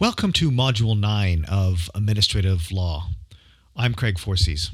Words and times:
Welcome 0.00 0.32
to 0.32 0.50
Module 0.50 0.98
9 0.98 1.44
of 1.46 1.90
Administrative 1.94 2.72
Law. 2.72 3.10
I'm 3.76 3.92
Craig 3.92 4.18
Forcese. 4.18 4.70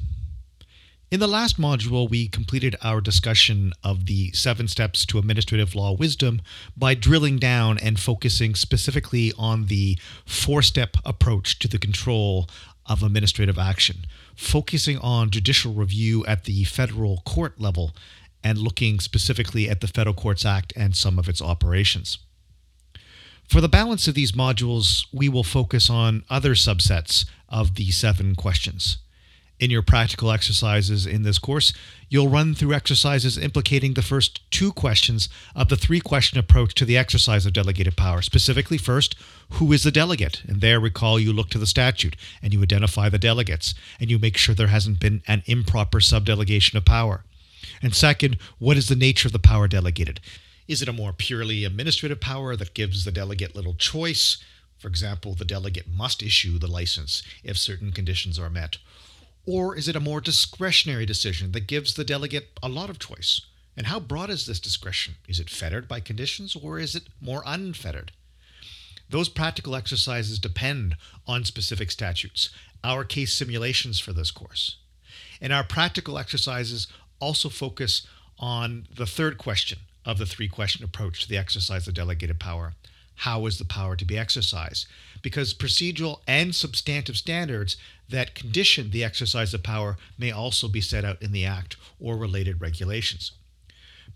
In 1.10 1.18
the 1.18 1.26
last 1.26 1.58
module, 1.58 2.08
we 2.08 2.28
completed 2.28 2.76
our 2.80 3.00
discussion 3.00 3.72
of 3.82 4.06
the 4.06 4.30
seven 4.34 4.68
steps 4.68 5.04
to 5.06 5.18
administrative 5.18 5.74
law 5.74 5.96
wisdom 5.96 6.42
by 6.76 6.94
drilling 6.94 7.38
down 7.38 7.76
and 7.78 7.98
focusing 7.98 8.54
specifically 8.54 9.32
on 9.36 9.66
the 9.66 9.98
four 10.24 10.62
step 10.62 10.96
approach 11.04 11.58
to 11.58 11.66
the 11.66 11.80
control 11.80 12.48
of 12.88 13.02
administrative 13.02 13.58
action, 13.58 14.06
focusing 14.36 14.96
on 14.98 15.30
judicial 15.30 15.72
review 15.72 16.24
at 16.26 16.44
the 16.44 16.62
federal 16.62 17.22
court 17.26 17.60
level 17.60 17.90
and 18.44 18.58
looking 18.58 19.00
specifically 19.00 19.68
at 19.68 19.80
the 19.80 19.88
Federal 19.88 20.14
Courts 20.14 20.46
Act 20.46 20.72
and 20.76 20.94
some 20.94 21.18
of 21.18 21.28
its 21.28 21.42
operations. 21.42 22.18
For 23.48 23.60
the 23.60 23.68
balance 23.68 24.08
of 24.08 24.14
these 24.14 24.32
modules, 24.32 25.06
we 25.12 25.28
will 25.28 25.44
focus 25.44 25.88
on 25.88 26.24
other 26.28 26.54
subsets 26.54 27.26
of 27.48 27.76
the 27.76 27.90
seven 27.90 28.34
questions. 28.34 28.98
In 29.58 29.70
your 29.70 29.82
practical 29.82 30.30
exercises 30.30 31.06
in 31.06 31.22
this 31.22 31.38
course, 31.38 31.72
you'll 32.10 32.28
run 32.28 32.54
through 32.54 32.74
exercises 32.74 33.38
implicating 33.38 33.94
the 33.94 34.02
first 34.02 34.40
two 34.50 34.70
questions 34.70 35.30
of 35.54 35.70
the 35.70 35.76
three 35.76 36.00
question 36.00 36.38
approach 36.38 36.74
to 36.74 36.84
the 36.84 36.98
exercise 36.98 37.46
of 37.46 37.54
delegated 37.54 37.96
power. 37.96 38.20
Specifically, 38.20 38.76
first, 38.76 39.14
who 39.52 39.72
is 39.72 39.82
the 39.82 39.90
delegate? 39.90 40.42
And 40.46 40.60
there, 40.60 40.78
recall, 40.78 41.18
you 41.18 41.32
look 41.32 41.48
to 41.50 41.58
the 41.58 41.66
statute 41.66 42.16
and 42.42 42.52
you 42.52 42.62
identify 42.62 43.08
the 43.08 43.18
delegates 43.18 43.74
and 43.98 44.10
you 44.10 44.18
make 44.18 44.36
sure 44.36 44.54
there 44.54 44.66
hasn't 44.66 45.00
been 45.00 45.22
an 45.26 45.42
improper 45.46 46.00
subdelegation 46.00 46.74
of 46.74 46.84
power. 46.84 47.24
And 47.80 47.94
second, 47.94 48.36
what 48.58 48.76
is 48.76 48.88
the 48.88 48.96
nature 48.96 49.28
of 49.28 49.32
the 49.32 49.38
power 49.38 49.68
delegated? 49.68 50.20
Is 50.68 50.82
it 50.82 50.88
a 50.88 50.92
more 50.92 51.12
purely 51.12 51.64
administrative 51.64 52.20
power 52.20 52.56
that 52.56 52.74
gives 52.74 53.04
the 53.04 53.12
delegate 53.12 53.54
little 53.54 53.74
choice? 53.74 54.38
For 54.78 54.88
example, 54.88 55.34
the 55.34 55.44
delegate 55.44 55.88
must 55.88 56.22
issue 56.22 56.58
the 56.58 56.66
license 56.66 57.22
if 57.44 57.56
certain 57.56 57.92
conditions 57.92 58.38
are 58.38 58.50
met. 58.50 58.78
Or 59.46 59.76
is 59.76 59.86
it 59.86 59.94
a 59.94 60.00
more 60.00 60.20
discretionary 60.20 61.06
decision 61.06 61.52
that 61.52 61.68
gives 61.68 61.94
the 61.94 62.04
delegate 62.04 62.58
a 62.62 62.68
lot 62.68 62.90
of 62.90 62.98
choice? 62.98 63.40
And 63.76 63.86
how 63.86 64.00
broad 64.00 64.28
is 64.28 64.46
this 64.46 64.58
discretion? 64.58 65.14
Is 65.28 65.38
it 65.38 65.50
fettered 65.50 65.86
by 65.86 66.00
conditions 66.00 66.56
or 66.56 66.80
is 66.80 66.96
it 66.96 67.04
more 67.20 67.44
unfettered? 67.46 68.10
Those 69.08 69.28
practical 69.28 69.76
exercises 69.76 70.40
depend 70.40 70.96
on 71.28 71.44
specific 71.44 71.92
statutes, 71.92 72.50
our 72.82 73.04
case 73.04 73.32
simulations 73.32 74.00
for 74.00 74.12
this 74.12 74.32
course. 74.32 74.78
And 75.40 75.52
our 75.52 75.62
practical 75.62 76.18
exercises 76.18 76.88
also 77.20 77.48
focus 77.48 78.04
on 78.38 78.88
the 78.94 79.06
third 79.06 79.38
question 79.38 79.78
of 80.06 80.18
the 80.18 80.24
three 80.24 80.48
question 80.48 80.84
approach 80.84 81.20
to 81.22 81.28
the 81.28 81.36
exercise 81.36 81.86
of 81.86 81.94
delegated 81.94 82.38
power. 82.38 82.74
How 83.20 83.46
is 83.46 83.58
the 83.58 83.64
power 83.64 83.96
to 83.96 84.04
be 84.04 84.16
exercised? 84.16 84.86
Because 85.22 85.52
procedural 85.52 86.20
and 86.26 86.54
substantive 86.54 87.16
standards 87.16 87.76
that 88.08 88.34
condition 88.34 88.90
the 88.90 89.02
exercise 89.02 89.52
of 89.52 89.62
power 89.62 89.96
may 90.16 90.30
also 90.30 90.68
be 90.68 90.80
set 90.80 91.04
out 91.04 91.20
in 91.20 91.32
the 91.32 91.44
Act 91.44 91.76
or 91.98 92.16
related 92.16 92.60
regulations. 92.60 93.32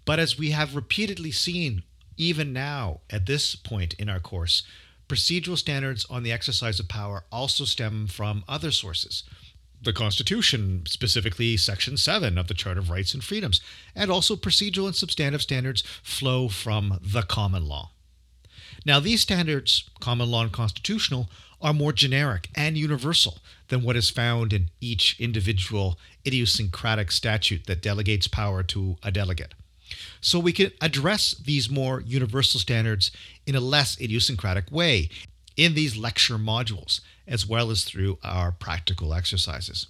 But 0.05 0.21
as 0.21 0.39
we 0.39 0.51
have 0.51 0.77
repeatedly 0.77 1.33
seen, 1.33 1.83
even 2.17 2.53
now 2.53 3.01
at 3.11 3.27
this 3.27 3.57
point 3.57 3.95
in 3.95 4.09
our 4.09 4.21
course, 4.21 4.63
procedural 5.09 5.59
standards 5.59 6.07
on 6.09 6.23
the 6.23 6.31
exercise 6.31 6.79
of 6.79 6.89
power 6.89 7.25
also 7.33 7.65
stem 7.65 8.07
from 8.07 8.45
other 8.47 8.71
sources 8.71 9.25
the 9.83 9.93
Constitution, 9.93 10.83
specifically 10.87 11.57
Section 11.57 11.97
7 11.97 12.37
of 12.37 12.49
the 12.49 12.55
Charter 12.55 12.81
of 12.81 12.91
Rights 12.91 13.15
and 13.15 13.25
Freedoms, 13.25 13.61
and 13.95 14.11
also 14.11 14.37
procedural 14.37 14.87
and 14.87 14.95
substantive 14.95 15.43
standards 15.43 15.83
flow 16.03 16.49
from 16.49 16.99
the 17.03 17.23
common 17.23 17.67
law. 17.67 17.91
Now, 18.85 19.01
these 19.01 19.21
standards, 19.21 19.89
common 20.01 20.31
law 20.31 20.43
and 20.43 20.53
constitutional, 20.53 21.29
are 21.61 21.75
more 21.75 21.93
generic 21.93 22.49
and 22.55 22.77
universal 22.77 23.39
than 23.69 23.83
what 23.83 23.97
is 23.97 24.11
found 24.11 24.53
in 24.53 24.71
each 24.81 25.19
individual 25.21 25.99
idiosyncratic 26.27 27.13
statute 27.13 27.67
that 27.67 27.83
delegates 27.83 28.29
power 28.29 28.63
to 28.63 28.97
a 29.03 29.11
delegate. 29.11 29.55
So 30.21 30.39
we 30.39 30.53
can 30.53 30.71
address 30.81 31.33
these 31.33 31.69
more 31.69 32.01
universal 32.01 32.61
standards 32.61 33.11
in 33.47 33.55
a 33.55 33.61
less 33.61 34.01
idiosyncratic 34.01 34.71
way 34.71 35.11
in 35.57 35.75
these 35.75 35.97
lecture 35.97 36.37
modules, 36.37 37.01
as 37.27 37.47
well 37.47 37.71
as 37.71 37.85
through 37.85 38.19
our 38.23 38.53
practical 38.53 39.15
exercises. 39.15 39.87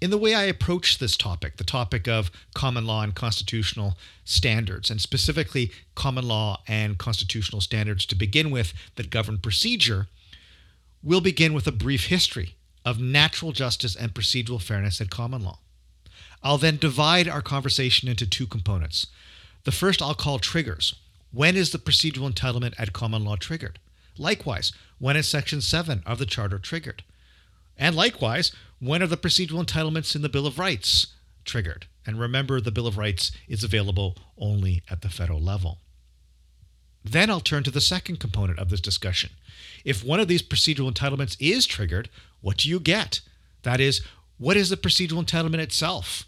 In 0.00 0.10
the 0.10 0.18
way 0.18 0.34
I 0.34 0.44
approach 0.44 0.98
this 0.98 1.16
topic, 1.16 1.58
the 1.58 1.64
topic 1.64 2.08
of 2.08 2.30
common 2.54 2.86
law 2.86 3.02
and 3.02 3.14
constitutional 3.14 3.98
standards, 4.24 4.90
and 4.90 5.00
specifically 5.00 5.72
common 5.94 6.26
law 6.26 6.62
and 6.66 6.96
constitutional 6.96 7.60
standards 7.60 8.06
to 8.06 8.14
begin 8.14 8.50
with 8.50 8.72
that 8.96 9.10
govern 9.10 9.38
procedure, 9.38 10.06
we'll 11.02 11.20
begin 11.20 11.52
with 11.52 11.66
a 11.66 11.72
brief 11.72 12.06
history 12.06 12.54
of 12.82 12.98
natural 12.98 13.52
justice 13.52 13.94
and 13.94 14.14
procedural 14.14 14.60
fairness 14.60 15.02
at 15.02 15.10
common 15.10 15.44
law. 15.44 15.58
I'll 16.42 16.56
then 16.56 16.78
divide 16.78 17.28
our 17.28 17.42
conversation 17.42 18.08
into 18.08 18.26
two 18.26 18.46
components. 18.46 19.06
The 19.64 19.72
first 19.72 20.00
I'll 20.00 20.14
call 20.14 20.38
triggers. 20.38 20.94
When 21.30 21.56
is 21.56 21.72
the 21.72 21.78
procedural 21.78 22.32
entitlement 22.32 22.72
at 22.78 22.94
common 22.94 23.22
law 23.22 23.36
triggered? 23.36 23.78
Likewise, 24.18 24.72
when 24.98 25.16
is 25.16 25.28
Section 25.28 25.60
7 25.60 26.02
of 26.06 26.18
the 26.18 26.26
Charter 26.26 26.58
triggered? 26.58 27.02
And 27.76 27.96
likewise, 27.96 28.52
when 28.78 29.02
are 29.02 29.06
the 29.06 29.16
procedural 29.16 29.64
entitlements 29.64 30.14
in 30.14 30.22
the 30.22 30.28
Bill 30.28 30.46
of 30.46 30.58
Rights 30.58 31.08
triggered? 31.44 31.86
And 32.06 32.18
remember, 32.18 32.60
the 32.60 32.70
Bill 32.70 32.86
of 32.86 32.98
Rights 32.98 33.32
is 33.48 33.64
available 33.64 34.16
only 34.38 34.82
at 34.90 35.02
the 35.02 35.08
federal 35.08 35.40
level. 35.40 35.78
Then 37.04 37.30
I'll 37.30 37.40
turn 37.40 37.62
to 37.64 37.70
the 37.70 37.80
second 37.80 38.20
component 38.20 38.58
of 38.58 38.68
this 38.68 38.80
discussion. 38.80 39.30
If 39.84 40.04
one 40.04 40.20
of 40.20 40.28
these 40.28 40.42
procedural 40.42 40.92
entitlements 40.92 41.36
is 41.40 41.66
triggered, 41.66 42.10
what 42.40 42.58
do 42.58 42.68
you 42.68 42.80
get? 42.80 43.20
That 43.62 43.80
is, 43.80 44.02
what 44.38 44.56
is 44.56 44.68
the 44.70 44.76
procedural 44.76 45.24
entitlement 45.24 45.60
itself? 45.60 46.26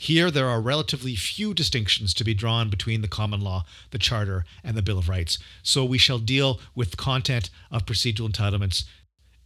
Here, 0.00 0.30
there 0.30 0.46
are 0.46 0.60
relatively 0.60 1.16
few 1.16 1.52
distinctions 1.52 2.14
to 2.14 2.22
be 2.22 2.32
drawn 2.32 2.70
between 2.70 3.02
the 3.02 3.08
common 3.08 3.40
law, 3.40 3.64
the 3.90 3.98
Charter, 3.98 4.44
and 4.62 4.76
the 4.76 4.82
Bill 4.82 4.96
of 4.96 5.08
Rights, 5.08 5.40
so 5.64 5.84
we 5.84 5.98
shall 5.98 6.20
deal 6.20 6.60
with 6.72 6.96
content 6.96 7.50
of 7.68 7.84
procedural 7.84 8.30
entitlements 8.30 8.84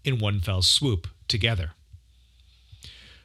in 0.04 0.18
one 0.18 0.40
fell 0.40 0.60
swoop 0.60 1.08
together. 1.26 1.70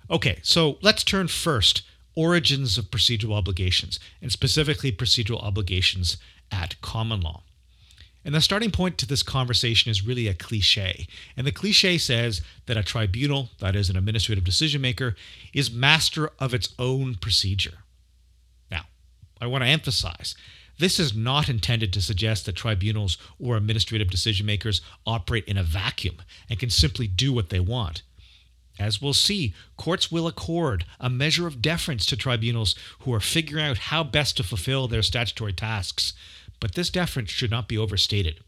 Okay, 0.10 0.40
so 0.42 0.78
let's 0.82 1.04
turn 1.04 1.28
first 1.28 1.82
origins 2.16 2.78
of 2.78 2.92
procedural 2.92 3.34
obligations, 3.34 4.00
and 4.22 4.32
specifically 4.32 4.94
procedural 4.94 5.44
obligations 5.44 6.16
at 6.50 6.80
common 6.80 7.20
law. 7.20 7.44
And 8.28 8.36
the 8.36 8.42
starting 8.42 8.72
point 8.72 8.98
to 8.98 9.06
this 9.06 9.24
conversation 9.24 9.90
is 9.90 10.06
really 10.06 10.28
a 10.28 10.34
cliche. 10.34 11.08
And 11.38 11.48
the 11.48 11.52
cliche 11.54 11.98
says 11.98 12.42
that 12.66 12.76
a 12.76 12.84
tribunal, 12.84 13.52
that 13.60 13.74
is, 13.74 13.90
an 13.90 13.96
administrative 13.96 14.44
decision 14.44 14.82
maker, 14.82 15.16
is 15.54 15.72
master 15.72 16.30
of 16.38 16.54
its 16.54 16.74
own 16.78 17.16
procedure. 17.16 17.78
Now, 18.70 18.82
I 19.40 19.48
want 19.48 19.64
to 19.64 19.70
emphasize 19.70 20.36
this 20.78 21.00
is 21.00 21.16
not 21.16 21.48
intended 21.48 21.94
to 21.94 22.02
suggest 22.02 22.46
that 22.46 22.58
tribunals 22.58 23.18
or 23.40 23.56
administrative 23.56 24.10
decision 24.10 24.46
makers 24.46 24.82
operate 25.06 25.46
in 25.46 25.58
a 25.58 25.64
vacuum 25.64 26.18
and 26.50 26.60
can 26.60 26.70
simply 26.70 27.08
do 27.08 27.32
what 27.32 27.48
they 27.48 27.62
want. 27.62 28.02
As 28.78 29.02
we'll 29.02 29.14
see, 29.14 29.54
courts 29.78 30.12
will 30.12 30.28
accord 30.28 30.84
a 31.00 31.10
measure 31.10 31.48
of 31.48 31.62
deference 31.62 32.06
to 32.08 32.18
tribunals 32.18 32.76
who 33.00 33.14
are 33.14 33.22
figuring 33.22 33.66
out 33.66 33.78
how 33.78 34.04
best 34.04 34.36
to 34.36 34.44
fulfill 34.44 34.90
their 34.90 35.02
statutory 35.02 35.54
tasks 35.54 36.12
but 36.60 36.76
this 36.76 36.90
deference 36.90 37.30
should 37.30 37.52
not 37.52 37.68
be 37.68 37.78
overstated. 37.78 38.40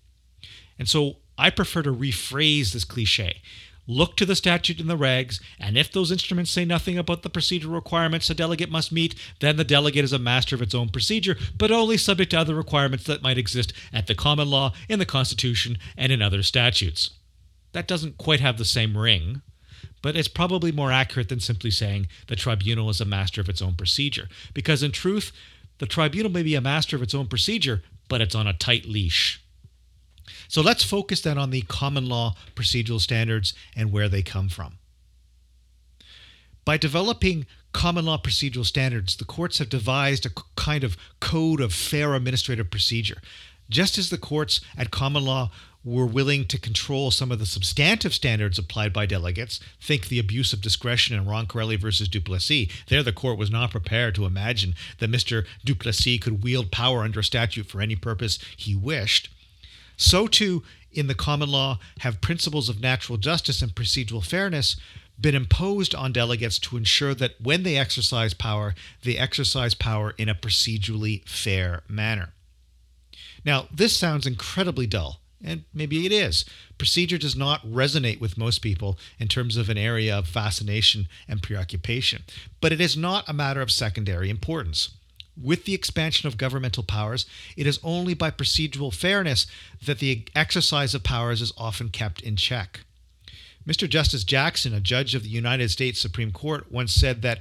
And 0.78 0.88
so 0.88 1.18
I 1.38 1.50
prefer 1.50 1.84
to 1.84 1.94
rephrase 1.94 2.74
this 2.74 2.84
cliche. 2.84 3.42
Look 3.88 4.16
to 4.18 4.26
the 4.26 4.36
statute 4.36 4.80
and 4.80 4.88
the 4.88 4.96
regs, 4.98 5.42
and 5.60 5.76
if 5.76 5.92
those 5.92 6.12
instruments 6.12 6.52
say 6.52 6.64
nothing 6.64 7.00
about 7.00 7.24
the 7.24 7.30
procedural 7.30 7.74
requirements 7.74 8.30
a 8.30 8.36
delegate 8.36 8.70
must 8.70 8.92
meet, 8.92 9.16
then 9.40 9.56
the 9.56 9.64
delegate 9.64 10.06
is 10.06 10.14
a 10.14 10.20
master 10.20 10.54
of 10.54 10.62
its 10.62 10.76
own 10.76 10.90
procedure, 10.90 11.36
but 11.58 11.72
only 11.72 11.98
subject 11.98 12.30
to 12.32 12.40
other 12.40 12.54
requirements 12.54 13.06
that 13.06 13.24
might 13.24 13.40
exist 13.40 13.74
at 13.92 14.06
the 14.06 14.14
common 14.14 14.48
law, 14.48 14.74
in 14.88 15.00
the 15.00 15.08
Constitution, 15.08 15.80
and 15.98 16.12
in 16.12 16.22
other 16.22 16.44
statutes. 16.44 17.10
That 17.72 17.88
doesn't 17.88 18.20
quite 18.20 18.42
have 18.42 18.60
the 18.60 18.66
same 18.66 18.96
ring, 18.96 19.42
but 20.04 20.16
it's 20.16 20.28
probably 20.28 20.72
more 20.72 20.92
accurate 20.92 21.30
than 21.30 21.40
simply 21.40 21.72
saying 21.72 22.08
the 22.28 22.36
tribunal 22.36 22.92
is 22.92 23.02
a 23.02 23.06
master 23.06 23.42
of 23.42 23.50
its 23.50 23.62
own 23.62 23.74
procedure, 23.74 24.30
because 24.54 24.84
in 24.84 24.92
truth, 24.92 25.32
the 25.80 25.88
tribunal 25.88 26.32
may 26.32 26.44
be 26.44 26.54
a 26.54 26.62
master 26.62 26.96
of 26.96 27.02
its 27.02 27.16
own 27.16 27.26
procedure, 27.26 27.82
but 28.10 28.20
it's 28.20 28.36
on 28.36 28.48
a 28.48 28.54
tight 28.54 28.86
leash. 28.86 29.42
So 30.50 30.62
let's 30.62 30.84
focus 30.84 31.22
then 31.22 31.38
on 31.38 31.52
the 31.52 31.62
common 31.62 32.10
law 32.10 32.36
procedural 32.56 33.00
standards 33.00 33.54
and 33.76 33.92
where 33.92 34.10
they 34.10 34.24
come 34.24 34.50
from. 34.50 34.80
By 36.66 36.78
developing 36.78 37.46
common 37.72 38.06
law 38.06 38.18
procedural 38.18 38.66
standards, 38.66 39.16
the 39.16 39.26
courts 39.26 39.60
have 39.60 39.70
devised 39.70 40.26
a 40.26 40.32
kind 40.56 40.84
of 40.84 40.98
code 41.20 41.62
of 41.62 41.74
fair 41.74 42.16
administrative 42.16 42.70
procedure. 42.70 43.22
Just 43.70 43.98
as 43.98 44.10
the 44.10 44.18
courts 44.18 44.62
at 44.78 44.92
common 44.92 45.26
law 45.26 45.52
were 45.84 46.06
willing 46.06 46.46
to 46.46 46.60
control 46.60 47.10
some 47.10 47.32
of 47.32 47.40
the 47.40 47.46
substantive 47.46 48.14
standards 48.14 48.60
applied 48.60 48.92
by 48.92 49.06
delegates, 49.06 49.60
think 49.80 50.08
the 50.08 50.20
abuse 50.20 50.52
of 50.52 50.62
discretion 50.62 51.16
in 51.16 51.26
Roncarelli 51.26 51.80
versus 51.80 52.10
Duplessis. 52.10 52.68
There, 52.88 53.04
the 53.04 53.14
court 53.14 53.38
was 53.38 53.50
not 53.50 53.72
prepared 53.72 54.16
to 54.16 54.26
imagine 54.26 54.76
that 54.98 55.12
Mr. 55.12 55.46
Duplessis 55.64 56.20
could 56.20 56.44
wield 56.44 56.72
power 56.72 57.04
under 57.04 57.22
a 57.22 57.24
statute 57.24 57.68
for 57.68 57.82
any 57.82 57.96
purpose 57.96 58.40
he 58.58 58.76
wished. 58.76 59.30
So, 59.96 60.28
too, 60.28 60.64
in 60.92 61.08
the 61.08 61.16
common 61.16 61.50
law 61.50 61.80
have 62.00 62.22
principles 62.22 62.68
of 62.68 62.82
natural 62.82 63.18
justice 63.18 63.62
and 63.62 63.74
procedural 63.74 64.26
fairness 64.26 64.76
been 65.20 65.36
imposed 65.36 65.94
on 65.94 66.14
delegates 66.14 66.58
to 66.60 66.78
ensure 66.78 67.14
that 67.14 67.40
when 67.42 67.64
they 67.64 67.78
exercise 67.78 68.34
power, 68.34 68.74
they 69.04 69.18
exercise 69.18 69.74
power 69.74 70.14
in 70.18 70.30
a 70.30 70.36
procedurally 70.36 71.28
fair 71.28 71.84
manner. 71.88 72.34
Now, 73.46 73.68
this 73.74 73.96
sounds 73.96 74.28
incredibly 74.28 74.88
dull, 74.88 75.22
and 75.44 75.64
maybe 75.74 76.06
it 76.06 76.12
is. 76.12 76.46
Procedure 76.78 77.18
does 77.18 77.36
not 77.36 77.66
resonate 77.66 78.20
with 78.20 78.38
most 78.38 78.60
people 78.60 78.98
in 79.20 79.28
terms 79.28 79.58
of 79.58 79.70
an 79.70 79.78
area 79.78 80.18
of 80.18 80.28
fascination 80.28 81.08
and 81.28 81.42
preoccupation, 81.42 82.24
but 82.62 82.72
it 82.72 82.82
is 82.82 82.98
not 82.98 83.28
a 83.28 83.34
matter 83.34 83.62
of 83.62 83.72
secondary 83.72 84.30
importance. 84.30 84.90
With 85.42 85.64
the 85.64 85.74
expansion 85.74 86.28
of 86.28 86.38
governmental 86.38 86.84
powers, 86.84 87.26
it 87.56 87.66
is 87.66 87.80
only 87.82 88.14
by 88.14 88.30
procedural 88.30 88.94
fairness 88.94 89.48
that 89.86 90.00
the 90.00 90.28
exercise 90.36 90.94
of 90.94 91.04
powers 91.04 91.42
is 91.42 91.54
often 91.58 91.90
kept 91.90 92.22
in 92.22 92.36
check. 92.36 92.82
Mr. 93.66 93.88
Justice 93.88 94.24
Jackson, 94.24 94.74
a 94.74 94.82
judge 94.82 95.16
of 95.16 95.24
the 95.24 95.30
United 95.30 95.70
States 95.70 96.00
Supreme 96.00 96.32
Court, 96.32 96.72
once 96.72 96.92
said 96.92 97.22
that 97.22 97.40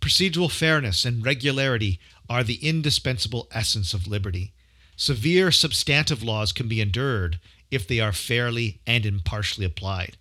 procedural 0.00 0.50
fairness 0.50 1.04
and 1.04 1.24
regularity 1.24 1.98
are 2.30 2.44
the 2.44 2.66
indispensable 2.66 3.48
essence 3.52 3.92
of 3.92 4.06
liberty. 4.06 4.52
Severe 4.96 5.50
substantive 5.50 6.22
laws 6.22 6.52
can 6.52 6.68
be 6.68 6.80
endured 6.80 7.38
if 7.70 7.86
they 7.86 8.00
are 8.00 8.12
fairly 8.12 8.80
and 8.86 9.04
impartially 9.04 9.66
applied. 9.66 10.16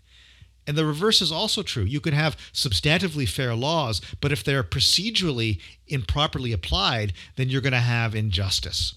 And 0.66 0.78
the 0.78 0.86
reverse 0.86 1.22
is 1.22 1.32
also 1.32 1.62
true. 1.62 1.84
You 1.84 2.00
can 2.00 2.14
have 2.14 2.38
substantively 2.54 3.28
fair 3.28 3.54
laws, 3.54 4.02
but 4.22 4.32
if 4.32 4.44
they're 4.44 4.64
procedurally 4.64 5.60
improperly 5.88 6.54
applied, 6.54 7.14
then 7.36 7.50
you're 7.50 7.62
going 7.62 7.74
to 7.74 7.80
have 7.80 8.16
injustice. 8.16 8.96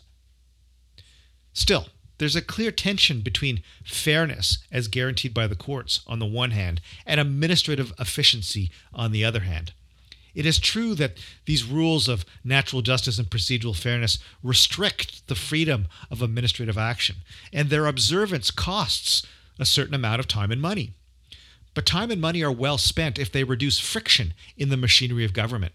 Still, 1.52 1.88
there's 2.18 2.36
a 2.36 2.42
clear 2.42 2.70
tension 2.70 3.20
between 3.20 3.62
fairness, 3.84 4.58
as 4.70 4.88
guaranteed 4.88 5.34
by 5.34 5.46
the 5.46 5.56
courts, 5.56 6.00
on 6.06 6.18
the 6.18 6.26
one 6.26 6.52
hand, 6.52 6.80
and 7.04 7.20
administrative 7.20 7.92
efficiency 7.98 8.70
on 8.94 9.12
the 9.12 9.24
other 9.24 9.40
hand. 9.40 9.72
It 10.36 10.44
is 10.44 10.58
true 10.58 10.94
that 10.96 11.16
these 11.46 11.64
rules 11.64 12.08
of 12.08 12.26
natural 12.44 12.82
justice 12.82 13.18
and 13.18 13.28
procedural 13.28 13.74
fairness 13.74 14.18
restrict 14.42 15.26
the 15.28 15.34
freedom 15.34 15.88
of 16.10 16.20
administrative 16.20 16.76
action, 16.76 17.16
and 17.54 17.70
their 17.70 17.86
observance 17.86 18.50
costs 18.50 19.26
a 19.58 19.64
certain 19.64 19.94
amount 19.94 20.20
of 20.20 20.28
time 20.28 20.52
and 20.52 20.60
money. 20.60 20.90
But 21.72 21.86
time 21.86 22.10
and 22.10 22.20
money 22.20 22.42
are 22.42 22.52
well 22.52 22.76
spent 22.76 23.18
if 23.18 23.32
they 23.32 23.44
reduce 23.44 23.78
friction 23.78 24.34
in 24.58 24.68
the 24.68 24.76
machinery 24.76 25.24
of 25.24 25.32
government. 25.32 25.72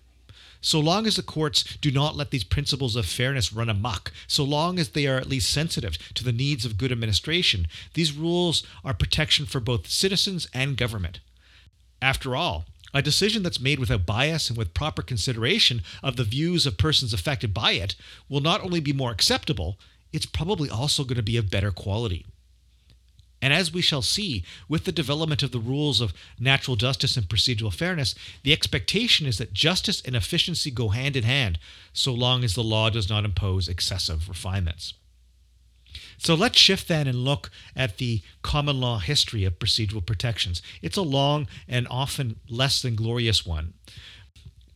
So 0.62 0.80
long 0.80 1.08
as 1.08 1.16
the 1.16 1.24
courts 1.24 1.64
do 1.82 1.90
not 1.90 2.16
let 2.16 2.30
these 2.30 2.44
principles 2.44 2.96
of 2.96 3.08
fairness 3.08 3.52
run 3.52 3.68
amok, 3.68 4.12
so 4.28 4.44
long 4.44 4.78
as 4.78 4.90
they 4.90 5.08
are 5.08 5.18
at 5.18 5.28
least 5.28 5.50
sensitive 5.50 5.98
to 6.14 6.24
the 6.24 6.32
needs 6.32 6.66
of 6.66 6.78
good 6.78 6.92
administration, 6.92 7.66
these 7.96 8.16
rules 8.16 8.62
are 8.86 8.94
protection 8.94 9.48
for 9.48 9.60
both 9.60 9.88
citizens 9.88 10.48
and 10.54 10.78
government. 10.78 11.20
After 12.02 12.36
all, 12.36 12.66
a 12.94 13.02
decision 13.02 13.44
that's 13.44 13.60
made 13.60 13.80
without 13.80 14.06
bias 14.06 14.50
and 14.50 14.58
with 14.58 14.74
proper 14.74 15.02
consideration 15.02 15.82
of 16.04 16.16
the 16.16 16.24
views 16.24 16.66
of 16.66 16.78
persons 16.78 17.14
affected 17.14 17.54
by 17.54 17.74
it 17.74 17.96
will 18.28 18.42
not 18.42 18.62
only 18.62 18.80
be 18.80 18.92
more 18.92 19.12
acceptable, 19.12 19.78
it's 20.12 20.26
probably 20.26 20.70
also 20.70 21.04
going 21.04 21.16
to 21.16 21.24
be 21.24 21.38
of 21.38 21.50
better 21.50 21.72
quality. 21.72 22.26
And 23.42 23.54
as 23.54 23.74
we 23.74 23.82
shall 23.82 24.04
see, 24.04 24.44
with 24.68 24.84
the 24.84 24.92
development 24.92 25.42
of 25.42 25.52
the 25.52 25.60
rules 25.60 26.00
of 26.00 26.14
natural 26.40 26.76
justice 26.76 27.18
and 27.18 27.28
procedural 27.28 27.74
fairness, 27.74 28.14
the 28.44 28.54
expectation 28.54 29.26
is 29.26 29.40
that 29.40 29.54
justice 29.54 30.02
and 30.02 30.16
efficiency 30.16 30.70
go 30.70 30.90
hand 30.90 31.16
in 31.16 31.24
hand, 31.24 31.58
so 31.92 32.14
long 32.14 32.44
as 32.44 32.54
the 32.54 32.64
law 32.64 32.90
does 32.90 33.10
not 33.10 33.26
impose 33.26 33.68
excessive 33.68 34.30
refinements. 34.30 34.94
So 36.22 36.36
let's 36.36 36.60
shift 36.60 36.88
then 36.88 37.08
and 37.08 37.26
look 37.26 37.50
at 37.76 37.98
the 37.98 38.22
common 38.44 38.80
law 38.80 39.00
history 39.00 39.44
of 39.44 39.58
procedural 39.58 40.06
protections. 40.06 40.62
It's 40.84 40.98
a 40.98 41.02
long 41.02 41.48
and 41.68 41.88
often 41.90 42.40
less 42.48 42.80
than 42.80 42.96
glorious 42.96 43.44
one. 43.44 43.74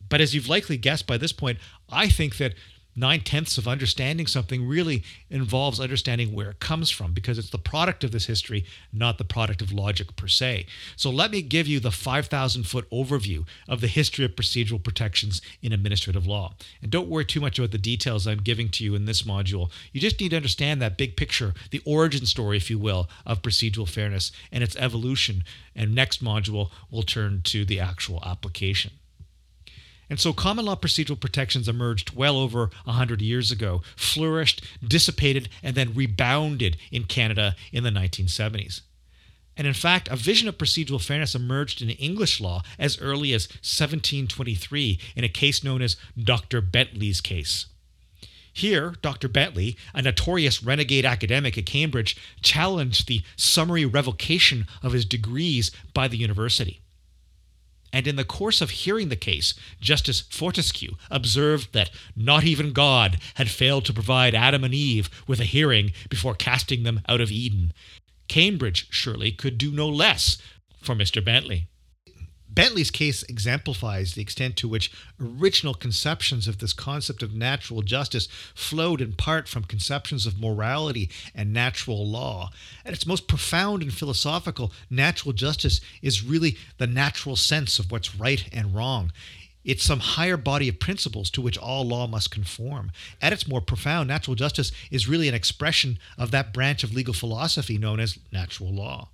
But 0.08 0.20
as 0.20 0.34
you've 0.34 0.48
likely 0.48 0.76
guessed 0.76 1.06
by 1.06 1.18
this 1.18 1.32
point, 1.32 1.58
I 1.88 2.08
think 2.08 2.38
that 2.38 2.54
nine 2.96 3.20
tenths 3.20 3.58
of 3.58 3.68
understanding 3.68 4.26
something 4.26 4.66
really 4.66 5.04
involves 5.30 5.78
understanding 5.78 6.34
where 6.34 6.50
it 6.50 6.60
comes 6.60 6.90
from 6.90 7.12
because 7.12 7.38
it's 7.38 7.50
the 7.50 7.58
product 7.58 8.02
of 8.02 8.10
this 8.10 8.26
history, 8.26 8.64
not 8.92 9.18
the 9.18 9.24
product 9.24 9.60
of 9.60 9.70
logic 9.70 10.16
per 10.16 10.26
se. 10.26 10.66
So 10.96 11.10
let 11.10 11.30
me 11.30 11.42
give 11.42 11.68
you 11.68 11.78
the 11.78 11.90
5,000 11.90 12.64
foot 12.64 12.90
overview 12.90 13.46
of 13.68 13.80
the 13.80 13.86
history 13.86 14.24
of 14.24 14.32
procedural 14.32 14.82
protections 14.82 15.42
in 15.60 15.72
administrative 15.72 16.26
law. 16.26 16.54
And 16.80 16.90
don't 16.90 17.08
worry 17.08 17.26
too 17.26 17.40
much 17.40 17.58
about 17.58 17.70
the 17.72 17.78
details 17.78 18.26
I'm 18.26 18.38
giving 18.38 18.70
to 18.70 18.84
you 18.84 18.94
in 18.94 19.04
this 19.04 19.22
module. 19.22 19.70
You 19.92 20.00
just 20.00 20.20
need 20.20 20.30
to 20.30 20.36
understand 20.36 20.80
that 20.80 20.96
big 20.96 21.16
picture, 21.16 21.52
the 21.70 21.82
origin 21.84 22.24
story, 22.24 22.56
if 22.56 22.70
you 22.70 22.78
will, 22.78 23.08
of 23.26 23.42
procedural 23.42 23.88
fairness 23.88 24.32
and 24.50 24.64
its 24.64 24.76
evolution. 24.76 25.44
And 25.74 25.94
next 25.94 26.24
module, 26.24 26.70
we'll 26.90 27.02
turn 27.02 27.42
to 27.44 27.64
the 27.64 27.78
actual 27.78 28.22
application. 28.24 28.92
And 30.08 30.20
so 30.20 30.32
common 30.32 30.64
law 30.64 30.76
procedural 30.76 31.18
protections 31.18 31.68
emerged 31.68 32.14
well 32.14 32.36
over 32.36 32.70
100 32.84 33.20
years 33.20 33.50
ago, 33.50 33.82
flourished, 33.96 34.64
dissipated, 34.86 35.48
and 35.62 35.74
then 35.74 35.94
rebounded 35.94 36.76
in 36.92 37.04
Canada 37.04 37.56
in 37.72 37.82
the 37.82 37.90
1970s. 37.90 38.82
And 39.56 39.66
in 39.66 39.74
fact, 39.74 40.08
a 40.08 40.16
vision 40.16 40.48
of 40.48 40.58
procedural 40.58 41.02
fairness 41.02 41.34
emerged 41.34 41.80
in 41.80 41.90
English 41.90 42.40
law 42.40 42.62
as 42.78 43.00
early 43.00 43.32
as 43.32 43.48
1723 43.48 44.98
in 45.16 45.24
a 45.24 45.28
case 45.28 45.64
known 45.64 45.82
as 45.82 45.96
Dr. 46.22 46.60
Bentley's 46.60 47.20
case. 47.20 47.66
Here, 48.52 48.94
Dr. 49.02 49.28
Bentley, 49.28 49.76
a 49.92 50.02
notorious 50.02 50.62
renegade 50.62 51.04
academic 51.04 51.58
at 51.58 51.66
Cambridge, 51.66 52.16
challenged 52.42 53.06
the 53.06 53.22
summary 53.36 53.84
revocation 53.84 54.66
of 54.82 54.92
his 54.92 55.04
degrees 55.04 55.70
by 55.92 56.08
the 56.08 56.16
university 56.16 56.80
and 57.96 58.06
in 58.06 58.16
the 58.16 58.24
course 58.24 58.60
of 58.60 58.68
hearing 58.68 59.08
the 59.08 59.16
case, 59.16 59.54
Justice 59.80 60.20
Fortescue 60.20 60.96
observed 61.10 61.72
that 61.72 61.88
not 62.14 62.44
even 62.44 62.74
God 62.74 63.16
had 63.36 63.48
failed 63.48 63.86
to 63.86 63.94
provide 63.94 64.34
Adam 64.34 64.64
and 64.64 64.74
Eve 64.74 65.08
with 65.26 65.40
a 65.40 65.44
hearing 65.44 65.92
before 66.10 66.34
casting 66.34 66.82
them 66.82 67.00
out 67.08 67.22
of 67.22 67.30
Eden. 67.30 67.72
Cambridge 68.28 68.86
surely 68.90 69.32
could 69.32 69.56
do 69.56 69.72
no 69.72 69.88
less 69.88 70.36
for 70.82 70.94
Mr. 70.94 71.24
Bentley. 71.24 71.68
Bentley's 72.56 72.90
case 72.90 73.22
exemplifies 73.24 74.14
the 74.14 74.22
extent 74.22 74.56
to 74.56 74.66
which 74.66 74.90
original 75.20 75.74
conceptions 75.74 76.48
of 76.48 76.56
this 76.56 76.72
concept 76.72 77.22
of 77.22 77.34
natural 77.34 77.82
justice 77.82 78.28
flowed 78.54 79.02
in 79.02 79.12
part 79.12 79.46
from 79.46 79.64
conceptions 79.64 80.24
of 80.24 80.40
morality 80.40 81.10
and 81.34 81.52
natural 81.52 82.08
law. 82.08 82.50
At 82.82 82.94
its 82.94 83.06
most 83.06 83.28
profound 83.28 83.82
and 83.82 83.92
philosophical, 83.92 84.72
natural 84.88 85.34
justice 85.34 85.82
is 86.00 86.24
really 86.24 86.56
the 86.78 86.86
natural 86.86 87.36
sense 87.36 87.78
of 87.78 87.92
what's 87.92 88.16
right 88.16 88.48
and 88.50 88.74
wrong. 88.74 89.12
It's 89.62 89.84
some 89.84 90.00
higher 90.00 90.38
body 90.38 90.70
of 90.70 90.80
principles 90.80 91.28
to 91.32 91.42
which 91.42 91.58
all 91.58 91.86
law 91.86 92.06
must 92.06 92.30
conform. 92.30 92.90
At 93.20 93.34
its 93.34 93.46
more 93.46 93.60
profound, 93.60 94.08
natural 94.08 94.34
justice 94.34 94.72
is 94.90 95.06
really 95.06 95.28
an 95.28 95.34
expression 95.34 95.98
of 96.16 96.30
that 96.30 96.54
branch 96.54 96.82
of 96.82 96.94
legal 96.94 97.12
philosophy 97.12 97.76
known 97.76 98.00
as 98.00 98.18
natural 98.32 98.72
law. 98.72 99.10